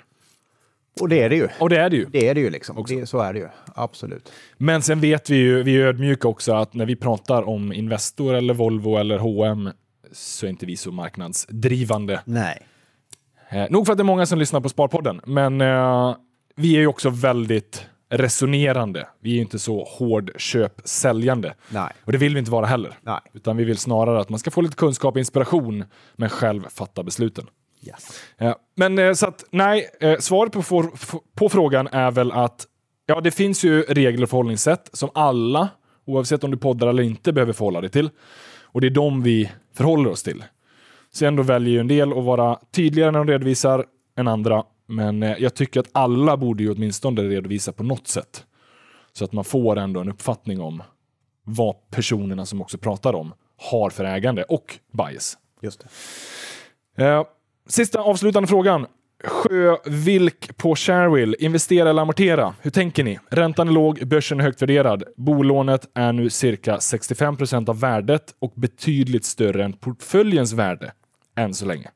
och 1.01 1.09
det 1.09 1.23
är 1.23 1.29
det 1.29 1.37
ju. 1.37 1.49
Och 1.61 1.69
det 1.69 1.77
är 1.77 1.91
det 1.91 1.97
ju. 1.97 2.05
Det 2.05 2.29
är 2.29 2.35
det 2.35 2.41
ju 2.41 2.51
liksom. 2.51 2.85
Det, 2.89 3.07
så 3.07 3.19
är 3.19 3.33
det 3.33 3.39
ju. 3.39 3.49
Absolut. 3.75 4.33
Men 4.57 4.83
sen 4.83 5.01
vet 5.01 5.31
vi 5.31 5.37
ju, 5.37 5.63
vi 5.63 5.77
är 5.77 5.87
ödmjuka 5.87 6.29
också, 6.29 6.53
att 6.53 6.75
när 6.75 6.87
vi 6.87 6.97
pratar 6.97 7.49
om 7.49 7.73
Investor 7.73 8.35
eller 8.35 8.55
Volvo 8.55 8.97
eller 8.97 9.19
H&M 9.19 9.71
så 10.13 10.47
är 10.47 10.51
inte 10.51 10.67
vi 10.67 10.77
så 10.77 10.93
marknadsdrivande. 10.93 12.21
Nej. 12.25 12.67
Eh, 13.51 13.67
nog 13.71 13.87
för 13.87 13.93
att 13.93 13.99
det 13.99 14.03
är 14.03 14.05
många 14.05 14.27
som 14.27 14.39
lyssnar 14.39 14.61
på 14.61 14.69
Sparpodden, 14.69 15.21
men 15.25 15.61
eh, 15.61 16.17
vi 16.57 16.77
är 16.77 16.81
ju 16.81 16.87
också 16.87 17.11
väldigt 17.11 17.87
resonerande. 18.11 19.09
Vi 19.21 19.31
är 19.31 19.35
ju 19.35 19.41
inte 19.41 19.59
så 19.59 19.85
hård 19.85 20.31
köp-säljande. 20.37 21.55
Nej. 21.69 21.93
Och 22.05 22.13
det 22.13 22.19
vill 22.19 22.35
vi 22.35 22.39
inte 22.39 22.51
vara 22.51 22.67
heller. 22.67 22.99
Nej. 23.03 23.21
Utan 23.33 23.57
vi 23.57 23.65
vill 23.65 23.79
snarare 23.79 24.21
att 24.21 24.29
man 24.29 24.39
ska 24.39 24.51
få 24.51 24.61
lite 24.61 24.77
kunskap 24.77 25.15
och 25.15 25.19
inspiration, 25.19 25.85
men 26.17 26.29
själv 26.29 26.69
fatta 26.69 27.03
besluten. 27.03 27.47
Yes. 27.83 28.23
Ja, 28.37 28.57
men 28.75 28.99
eh, 28.99 29.13
så 29.13 29.27
att 29.27 29.45
nej, 29.51 29.89
eh, 30.01 30.19
svaret 30.19 30.53
på, 30.53 30.63
for, 30.63 30.91
på 31.35 31.49
frågan 31.49 31.87
är 31.87 32.11
väl 32.11 32.33
att 32.33 32.67
ja, 33.07 33.21
det 33.21 33.31
finns 33.31 33.65
ju 33.65 33.83
regler 33.83 34.23
och 34.23 34.31
förhållningssätt 34.31 34.91
som 34.93 35.11
alla, 35.15 35.69
oavsett 36.05 36.45
om 36.45 36.51
du 36.51 36.57
poddar 36.57 36.87
eller 36.87 37.03
inte, 37.03 37.33
behöver 37.33 37.53
förhålla 37.53 37.81
dig 37.81 37.91
till. 37.91 38.11
Och 38.63 38.81
det 38.81 38.87
är 38.87 38.91
de 38.91 39.23
vi 39.23 39.51
förhåller 39.75 40.11
oss 40.11 40.23
till. 40.23 40.45
Sen 41.13 41.37
då 41.37 41.43
väljer 41.43 41.73
ju 41.73 41.81
en 41.81 41.89
del 41.89 42.19
att 42.19 42.25
vara 42.25 42.59
tydligare 42.71 43.11
när 43.11 43.19
de 43.19 43.29
redovisar 43.29 43.87
än 44.17 44.29
andra, 44.29 44.65
men 44.87 45.23
eh, 45.23 45.37
jag 45.39 45.55
tycker 45.55 45.81
att 45.81 45.89
alla 45.93 46.37
borde 46.37 46.63
ju 46.63 46.73
åtminstone 46.73 47.23
redovisa 47.23 47.73
på 47.73 47.83
något 47.83 48.09
sätt. 48.09 48.45
Så 49.13 49.25
att 49.25 49.33
man 49.33 49.45
får 49.45 49.79
ändå 49.79 50.01
en 50.01 50.09
uppfattning 50.09 50.61
om 50.61 50.83
vad 51.45 51.91
personerna 51.91 52.47
som 52.47 52.63
också 52.63 52.79
pratar 52.79 53.15
om 53.15 53.35
har 53.57 53.91
för 53.91 54.05
ägande 54.05 54.43
och 54.43 54.79
bias. 54.93 55.39
Just 55.63 55.85
det. 56.97 57.05
Eh, 57.05 57.25
sista 57.67 58.01
avslutande 58.01 58.47
frågan. 58.47 58.87
Sjövilk 59.25 60.57
på 60.57 60.77
Sharewill. 60.77 61.37
Investera 61.39 61.91
eller 61.91 62.03
amortera? 62.03 62.55
Hur 62.61 62.71
tänker 62.71 63.05
ni? 63.05 63.19
Räntan 63.31 63.69
är 63.69 63.73
låg, 63.73 64.07
börsen 64.07 64.41
är 64.41 64.45
högt 64.45 64.63
värderad. 64.63 65.05
Bolånet 65.17 65.89
är 65.95 66.13
nu 66.13 66.31
cirka 66.31 66.77
65% 66.77 67.71
av 67.71 67.81
värdet 67.81 68.35
och 68.39 68.53
betydligt 68.57 69.25
större 69.25 69.65
än 69.65 69.73
portföljens 69.73 70.53
värde 70.53 70.93
än 71.37 71.55
så 71.55 71.67
länge. 71.67 71.91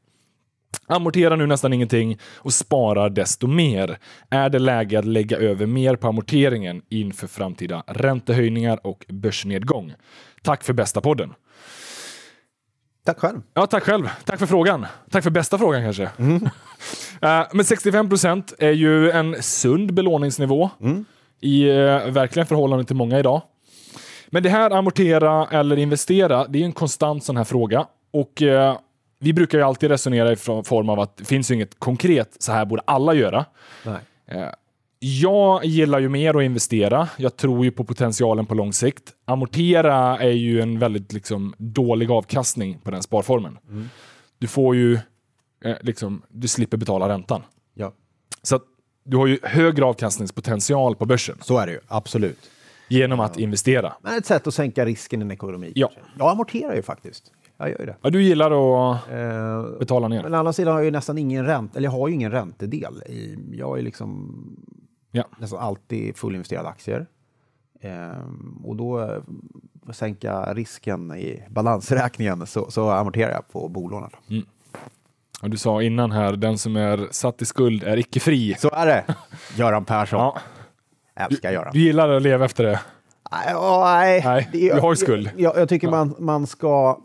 Amorterar 0.87 1.37
nu 1.37 1.46
nästan 1.46 1.72
ingenting 1.72 2.18
och 2.35 2.52
sparar 2.52 3.11
desto 3.11 3.46
mer. 3.46 3.98
Är 4.30 4.48
det 4.48 4.58
läge 4.58 4.98
att 4.98 5.04
lägga 5.04 5.37
över 5.37 5.66
mer 5.66 5.96
på 5.96 6.08
amorteringen 6.08 6.82
inför 6.88 7.26
framtida 7.26 7.85
räntehöjningar 7.87 8.87
och 8.87 9.04
börsnedgång? 9.08 9.94
Tack 10.42 10.64
för 10.64 10.72
bästa 10.72 11.00
podden. 11.00 11.35
Tack 13.04 13.18
själv. 13.18 13.42
Ja, 13.54 13.66
tack 13.66 13.82
själv. 13.82 14.11
Tack 14.24 14.38
för 14.38 14.46
frågan. 14.46 14.87
Tack 15.11 15.24
för 15.24 15.30
bästa 15.30 15.58
frågan 15.58 15.82
kanske. 15.82 16.02
Eh, 16.02 16.11
men 17.52 17.64
65 17.64 18.08
procent 18.08 18.54
är 18.58 18.70
ju 18.72 19.11
en 19.11 19.42
sund 19.42 19.94
belåningsnivå 19.94 20.70
i 21.40 21.64
uh, 21.70 21.74
verkligen 22.11 22.46
förhållande 22.46 22.85
till 22.85 22.96
många 22.96 23.18
idag. 23.18 23.42
Men 24.30 24.42
det 24.42 24.48
här 24.48 24.70
amortera 24.70 25.46
eller 25.50 25.76
investera, 25.78 26.46
det 26.48 26.61
är 26.61 26.64
en 26.64 26.72
konstant 26.72 27.24
sån 27.24 27.37
här 27.37 27.44
fråga. 27.44 27.87
Och 28.12 28.42
eh, 28.42 28.76
vi 29.18 29.32
brukar 29.32 29.58
ju 29.58 29.64
alltid 29.64 29.90
resonera 29.90 30.32
i 30.32 30.37
form 30.37 30.88
av 30.88 31.00
att 31.00 31.16
det 31.16 31.24
finns 31.24 31.50
ju 31.50 31.54
inget 31.54 31.78
konkret, 31.78 32.37
så 32.38 32.52
här 32.52 32.64
borde 32.64 32.82
alla 32.85 33.14
göra. 33.14 33.44
Eh, 34.28 34.48
Jag 34.98 35.64
gillar 35.64 35.98
ju 35.98 36.08
mer 36.08 36.37
att 36.37 36.42
investera. 36.42 37.08
Jag 37.16 37.37
tror 37.37 37.64
ju 37.64 37.70
på 37.70 37.85
potentialen 37.85 38.46
på 38.46 38.54
lång 38.54 38.72
sikt. 38.72 39.02
Amortera 39.24 40.18
är 40.18 40.30
ju 40.30 40.61
en 40.61 40.78
väldigt 40.78 41.12
liksom, 41.12 41.54
dålig 41.58 42.11
avkastning 42.11 42.78
på 42.78 42.90
den 42.90 43.02
sparformen. 43.02 43.58
Du 44.38 44.46
får 44.46 44.76
ju, 44.76 44.98
eh, 45.64 45.77
liksom, 45.81 46.22
du 46.29 46.48
slipper 46.48 46.77
betala 46.77 47.09
räntan. 47.09 47.42
Ja, 47.75 47.92
Så 48.42 48.57
att 48.57 48.62
du 49.05 49.16
har 49.16 49.27
ju 49.27 49.38
högre 49.42 49.85
avkastningspotential 49.85 50.96
på 50.96 51.07
börsen 51.07 51.37
så 51.40 51.59
är 51.59 51.66
det 51.66 51.72
ju. 51.72 51.81
Absolut. 51.88 52.51
genom 52.88 53.20
att 53.20 53.38
investera. 53.38 53.92
Men 54.03 54.18
ett 54.18 54.27
sätt 54.27 54.46
att 54.46 54.55
sänka 54.55 54.85
risken 54.85 55.22
i 55.22 55.25
en 55.25 55.31
ekonomi. 55.31 55.72
Ja. 55.75 55.88
kanske. 55.94 56.11
Jag 56.18 56.31
amorterar 56.31 56.75
ju 56.75 56.83
faktiskt. 56.83 57.33
Jag 57.57 57.70
gör 57.70 57.87
det. 57.87 57.96
Ja, 58.03 58.11
du 58.11 58.22
gillar 58.22 58.51
att 58.51 59.11
Eh, 59.11 59.79
betala 59.79 60.09
ner. 60.09 60.22
Men 60.22 60.35
å 60.35 60.38
andra 60.38 60.53
sidan 60.53 60.72
har 60.72 60.81
jag 60.81 60.85
ju 60.85 60.90
nästan 60.90 61.18
ingen 61.18 61.46
ränta, 61.46 61.79
eller 61.79 61.87
jag 61.88 61.92
har 61.92 62.09
ju 62.09 62.14
ingen 62.14 62.31
räntedel. 62.31 63.03
I, 63.07 63.38
jag 63.53 63.79
ju 63.79 63.83
liksom 63.85 64.37
Ja. 65.11 65.25
nästan 65.38 65.59
alltid 65.59 66.16
fullinvesterade 66.16 66.68
aktier. 66.68 67.07
Ehm, 67.81 68.61
och 68.64 68.77
då, 68.77 69.01
eh, 69.01 69.22
sänka 69.92 70.55
risken 70.55 71.14
i 71.16 71.42
balansräkningen, 71.51 72.46
så, 72.46 72.70
så 72.70 72.90
amorterar 72.90 73.31
jag 73.33 73.48
på 73.48 73.68
bolånet. 73.68 74.12
Och 75.42 75.50
du 75.50 75.57
sa 75.57 75.83
innan 75.83 76.11
här, 76.12 76.33
den 76.37 76.59
som 76.59 76.76
är 76.76 77.09
satt 77.11 77.42
i 77.42 77.44
skuld 77.44 77.83
är 77.83 77.96
icke 77.96 78.20
fri. 78.20 78.55
Så 78.59 78.70
är 78.70 78.87
det. 78.87 79.05
Göran 79.57 79.85
Persson. 79.85 80.18
Ja, 80.20 80.40
Älskar 81.16 81.52
Göran. 81.52 81.70
du 81.72 81.81
gillar 81.81 82.09
att 82.09 82.22
leva 82.22 82.44
efter 82.44 82.64
det. 82.64 82.81
Nej, 83.33 83.44
ja, 83.48 83.83
nej. 83.94 84.22
Nej, 84.24 84.48
du 84.52 84.81
har 84.81 84.92
ju 84.92 84.96
skuld. 84.96 85.31
Jag, 85.37 85.57
jag 85.57 85.68
tycker 85.68 85.88
man, 85.90 86.14
man 86.18 86.46
ska... 86.46 86.98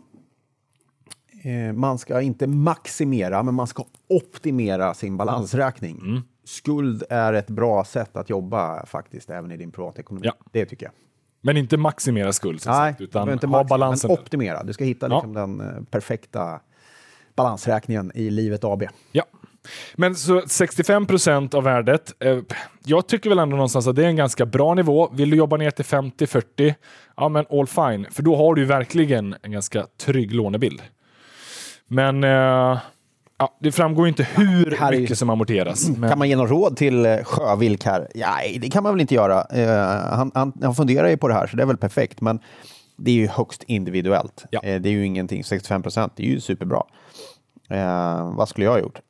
Eh, 1.44 1.72
man 1.72 1.98
ska 1.98 2.20
inte 2.20 2.46
maximera, 2.46 3.42
men 3.42 3.54
man 3.54 3.66
ska 3.66 3.84
optimera 4.08 4.94
sin 4.94 5.16
balansräkning. 5.16 5.98
Mm. 6.02 6.22
skuld 6.44 7.02
är 7.10 7.32
ett 7.32 7.50
bra 7.50 7.84
sätt 7.84 8.16
att 8.16 8.30
jobba 8.30 8.86
faktiskt, 8.86 9.30
även 9.30 9.52
i 9.52 9.56
din 9.56 9.72
privatekonomi. 9.72 10.26
Ja. 10.26 10.32
Det 10.52 10.66
tycker 10.66 10.86
jag. 10.86 10.92
Men 11.40 11.56
inte 11.56 11.76
maximera 11.76 12.32
skuld 12.32 12.62
Nej, 12.66 12.74
sagt, 12.92 13.00
utan 13.00 13.32
inte 13.32 13.46
ha 13.46 13.64
balansen. 13.64 14.08
Men 14.08 14.18
optimera. 14.18 14.62
Du 14.62 14.72
ska 14.72 14.84
hitta 14.84 15.08
Ja. 15.08 15.14
liksom 15.14 15.32
den 15.32 15.60
eh, 15.60 15.82
perfekta 15.90 16.60
balansräkningen 17.42 18.12
i 18.14 18.30
livet 18.30 18.64
AB. 18.64 18.82
Ja. 19.12 19.24
Men 19.94 20.14
så 20.14 20.42
65 20.46 21.06
procent 21.06 21.54
av 21.54 21.64
värdet. 21.64 22.12
Eh, 22.24 22.38
jag 22.84 23.06
tycker 23.08 23.28
väl 23.30 23.38
ändå 23.38 23.56
någonstans 23.56 23.86
att 23.86 23.96
det 23.96 24.04
är 24.04 24.08
en 24.08 24.16
ganska 24.16 24.46
bra 24.46 24.74
nivå. 24.74 25.08
Vill 25.12 25.30
du 25.30 25.36
jobba 25.36 25.56
ner 25.56 25.70
till 25.70 25.84
50-40, 25.84 26.74
ja 27.16 27.28
men 27.28 27.44
all 27.50 27.66
fine. 27.66 28.06
För 28.10 28.22
då 28.22 28.36
har 28.36 28.54
du 28.54 28.64
verkligen 28.64 29.34
en 29.42 29.52
ganska 29.52 29.86
trygg 30.00 30.34
lånebild. 30.34 30.82
Men 31.88 32.24
eh, 32.24 32.78
ja, 33.38 33.56
det 33.60 33.72
framgår 33.72 34.08
inte 34.08 34.22
hur 34.34 34.76
här 34.78 34.88
är 34.88 34.92
ju- 34.92 35.00
mycket 35.00 35.18
som 35.18 35.30
amorteras. 35.30 35.88
Men, 35.88 36.10
Kan 36.10 36.18
man 36.18 36.28
ge 36.28 36.36
något 36.36 36.50
råd 36.50 36.76
till 36.76 37.06
eh, 37.06 37.16
Sjövilk 37.24 37.84
här? 37.84 38.08
Nej, 38.14 38.58
det 38.62 38.70
kan 38.70 38.82
man 38.82 38.92
väl 38.94 39.00
inte 39.00 39.14
göra. 39.14 39.44
Eh, 39.44 40.16
han, 40.16 40.30
han, 40.34 40.52
han 40.62 40.74
funderar 40.74 41.08
ju 41.08 41.16
på 41.16 41.28
det 41.28 41.34
här, 41.34 41.46
så 41.46 41.56
det 41.56 41.62
är 41.62 41.66
väl 41.66 41.76
perfekt. 41.76 42.20
Men 42.20 42.40
det 42.98 43.10
är 43.10 43.14
ju 43.14 43.26
högst 43.26 43.62
individuellt. 43.62 44.44
Ja. 44.50 44.60
Eh, 44.62 44.80
det 44.80 44.88
är 44.88 44.92
ju 44.92 45.06
ingenting. 45.06 45.44
65 45.44 45.82
procent, 45.82 46.12
det 46.16 46.22
är 46.22 46.30
ju 46.30 46.40
superbra. 46.40 46.82
Eh, 47.70 48.34
vad 48.34 48.48
skulle 48.48 48.66
jag 48.66 48.72
ha 48.72 48.78
gjort? 48.78 49.00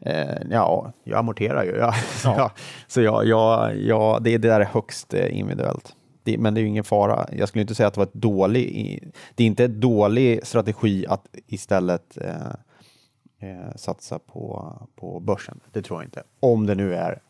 Eh, 0.00 0.36
ja, 0.50 0.92
jag 1.04 1.18
amorterar 1.18 1.64
ju. 1.64 1.76
Ja. 1.80 1.94
Ja. 2.24 2.50
så 2.86 3.02
jag, 3.02 3.26
jag, 3.26 3.76
jag, 3.76 4.22
det, 4.22 4.38
det 4.38 4.48
där 4.48 4.60
är 4.60 4.64
högst 4.64 5.14
eh, 5.14 5.38
individuellt. 5.38 5.96
Det, 6.22 6.38
men 6.38 6.54
det 6.54 6.60
är 6.60 6.62
ju 6.62 6.68
ingen 6.68 6.84
fara. 6.84 7.26
Jag 7.32 7.48
skulle 7.48 7.62
inte 7.62 7.74
säga 7.74 7.86
att 7.86 7.94
det 7.94 8.00
var 8.00 8.06
ett 8.06 8.14
dålig, 8.14 9.12
det 9.34 9.42
är 9.42 9.46
inte 9.46 9.64
en 9.64 9.80
dålig 9.80 10.46
strategi 10.46 11.06
att 11.08 11.26
istället 11.46 12.18
eh, 12.18 12.52
eh, 13.50 13.76
satsa 13.76 14.18
på, 14.18 14.76
på 14.96 15.20
börsen. 15.20 15.60
Det 15.72 15.82
tror 15.82 16.00
jag 16.00 16.06
inte. 16.06 16.22
Om 16.40 16.66
det 16.66 16.74
nu 16.74 16.94
är 16.94 17.20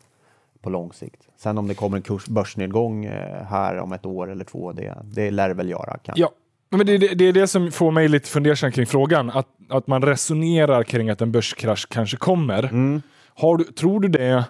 på 0.63 0.69
lång 0.69 0.93
sikt. 0.93 1.21
Sen 1.37 1.57
om 1.57 1.67
det 1.67 1.73
kommer 1.73 1.97
en 1.97 2.03
kurs, 2.03 2.25
börsnedgång 2.27 3.05
eh, 3.05 3.45
här 3.49 3.77
om 3.79 3.93
ett 3.93 4.05
år 4.05 4.31
eller 4.31 4.45
två, 4.45 4.71
det, 4.71 4.97
det 5.03 5.31
lär 5.31 5.47
det 5.47 5.53
väl 5.53 5.69
göra. 5.69 5.97
Kanske. 6.03 6.21
ja, 6.21 6.29
men 6.69 6.85
det, 6.85 6.97
det, 6.97 7.07
det 7.07 7.25
är 7.25 7.33
det 7.33 7.47
som 7.47 7.71
får 7.71 7.91
mig 7.91 8.07
lite 8.07 8.29
fundersam 8.29 8.71
kring 8.71 8.85
frågan. 8.85 9.29
Att, 9.29 9.47
att 9.69 9.87
man 9.87 10.01
resonerar 10.01 10.83
kring 10.83 11.09
att 11.09 11.21
en 11.21 11.31
börskrasch 11.31 11.87
kanske 11.89 12.17
kommer. 12.17 12.63
Mm. 12.63 13.01
Har 13.35 13.57
du, 13.57 13.63
tror 13.63 13.99
du 13.99 14.07
det 14.07 14.43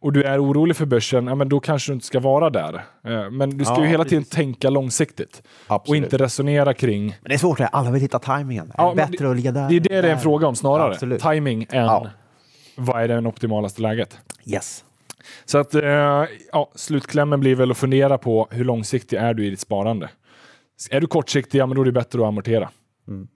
och 0.00 0.12
du 0.12 0.22
är 0.22 0.44
orolig 0.44 0.76
för 0.76 0.86
börsen, 0.86 1.26
ja, 1.26 1.34
men 1.34 1.48
då 1.48 1.60
kanske 1.60 1.90
du 1.92 1.94
inte 1.94 2.06
ska 2.06 2.20
vara 2.20 2.50
där. 2.50 2.74
Eh, 3.04 3.30
Men 3.30 3.58
du 3.58 3.64
ska 3.64 3.74
Ja, 3.74 3.80
ju 3.82 3.86
hela 3.88 4.04
tiden 4.04 4.22
precis. 4.22 4.34
tänka 4.36 4.70
långsiktigt. 4.70 5.42
Och 5.66 5.74
Absolut. 5.74 6.02
inte 6.04 6.16
resonera 6.18 6.74
kring... 6.74 7.06
Men 7.06 7.28
det 7.28 7.34
är 7.34 7.38
svårt, 7.38 7.58
det. 7.58 7.66
alla 7.66 7.90
vill 7.90 8.02
hitta 8.02 8.18
tajmingen. 8.18 8.72
Ja, 8.76 8.90
är 8.92 8.96
det 8.96 9.06
bättre 9.10 9.30
att 9.30 9.36
ligga 9.36 9.52
där? 9.52 9.68
Det 9.68 9.76
är 9.76 9.80
det 9.80 9.88
det 9.88 9.94
är 9.94 10.02
en 10.02 10.08
där? 10.08 10.16
fråga 10.16 10.46
om 10.46 10.54
snarare. 10.56 10.92
Absolut. 10.92 11.22
Timing 11.22 11.66
än 11.70 11.84
Ja. 11.84 12.06
vad 12.76 13.02
är 13.02 13.08
det 13.08 13.28
optimalaste 13.28 13.82
läget. 13.82 14.18
Yes. 14.44 14.84
Så 15.44 15.58
att, 15.58 15.74
eh, 15.74 16.24
ja, 16.52 16.72
slutklämmen 16.74 17.40
blir 17.40 17.54
väl 17.54 17.70
att 17.70 17.78
fundera 17.78 18.18
på 18.18 18.48
hur 18.50 18.64
långsiktig 18.64 19.16
är 19.16 19.34
du 19.34 19.46
i 19.46 19.50
ditt 19.50 19.60
sparande. 19.60 20.10
Är 20.90 21.00
du 21.00 21.06
kortsiktig, 21.06 21.58
ja 21.58 21.66
men 21.66 21.76
då 21.76 21.82
är 21.82 21.86
det 21.86 21.92
bättre 21.92 22.20
att 22.20 22.26
amortera. 22.26 22.70
Mm. 23.08 23.28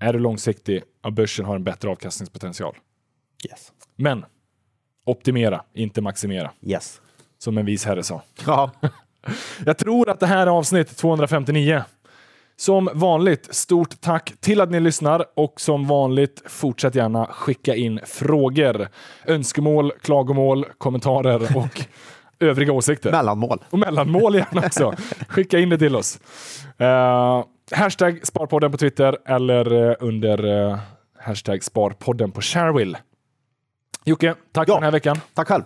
Är 0.00 0.12
du 0.12 0.18
långsiktig, 0.18 0.82
ja 1.02 1.10
börsen 1.10 1.44
har 1.44 1.56
en 1.56 1.64
bättre 1.64 1.90
avkastningspotential. 1.90 2.76
Yes. 3.50 3.72
Men 3.96 4.24
optimera, 5.04 5.64
inte 5.74 6.00
maximera. 6.00 6.50
Yes. 6.62 7.00
Som 7.38 7.58
en 7.58 7.66
vis 7.66 7.84
herre 7.84 8.02
sa. 8.02 8.22
Ja. 8.46 8.70
Jag 9.66 9.78
tror 9.78 10.08
att 10.10 10.20
det 10.20 10.26
här 10.26 10.46
är 10.46 10.50
avsnitt 10.50 10.96
259. 10.96 11.84
Som 12.56 12.88
vanligt, 12.94 13.54
stort 13.54 14.00
tack 14.00 14.32
till 14.40 14.60
att 14.60 14.70
ni 14.70 14.80
lyssnar 14.80 15.24
och 15.36 15.60
som 15.60 15.86
vanligt, 15.86 16.42
fortsätt 16.46 16.94
gärna 16.94 17.26
skicka 17.26 17.74
in 17.74 18.00
frågor, 18.06 18.88
önskemål, 19.26 19.92
klagomål, 20.02 20.66
kommentarer 20.78 21.56
och 21.56 21.86
övriga 22.40 22.72
åsikter. 22.72 23.10
Mellanmål. 23.12 23.64
Och 23.70 23.78
mellanmål 23.78 24.34
gärna 24.34 24.66
också. 24.66 24.94
Skicka 25.28 25.58
in 25.58 25.68
det 25.68 25.78
till 25.78 25.96
oss. 25.96 26.20
Uh, 26.80 27.44
hashtag 27.72 28.26
Sparpodden 28.26 28.70
på 28.72 28.78
Twitter 28.78 29.16
eller 29.26 29.90
eh, 29.90 29.96
under 30.00 30.44
uh, 30.46 30.78
hashtag 31.18 31.64
Sparpodden 31.64 32.30
på 32.30 32.40
Sharewill. 32.40 32.96
Jocke, 34.04 34.34
tack 34.52 34.68
Ja. 34.68 34.74
för 34.74 34.80
den 34.80 34.84
här 34.84 34.92
veckan. 34.92 35.16
Tack 35.34 35.48
själv. 35.48 35.62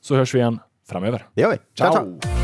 Så 0.00 0.16
hörs 0.16 0.34
vi 0.34 0.38
igen 0.38 0.60
framöver. 0.88 1.26
Det 1.34 1.40
gör 1.42 1.50
vi. 1.50 1.56
Ciao. 1.78 1.92
ciao. 1.92 2.35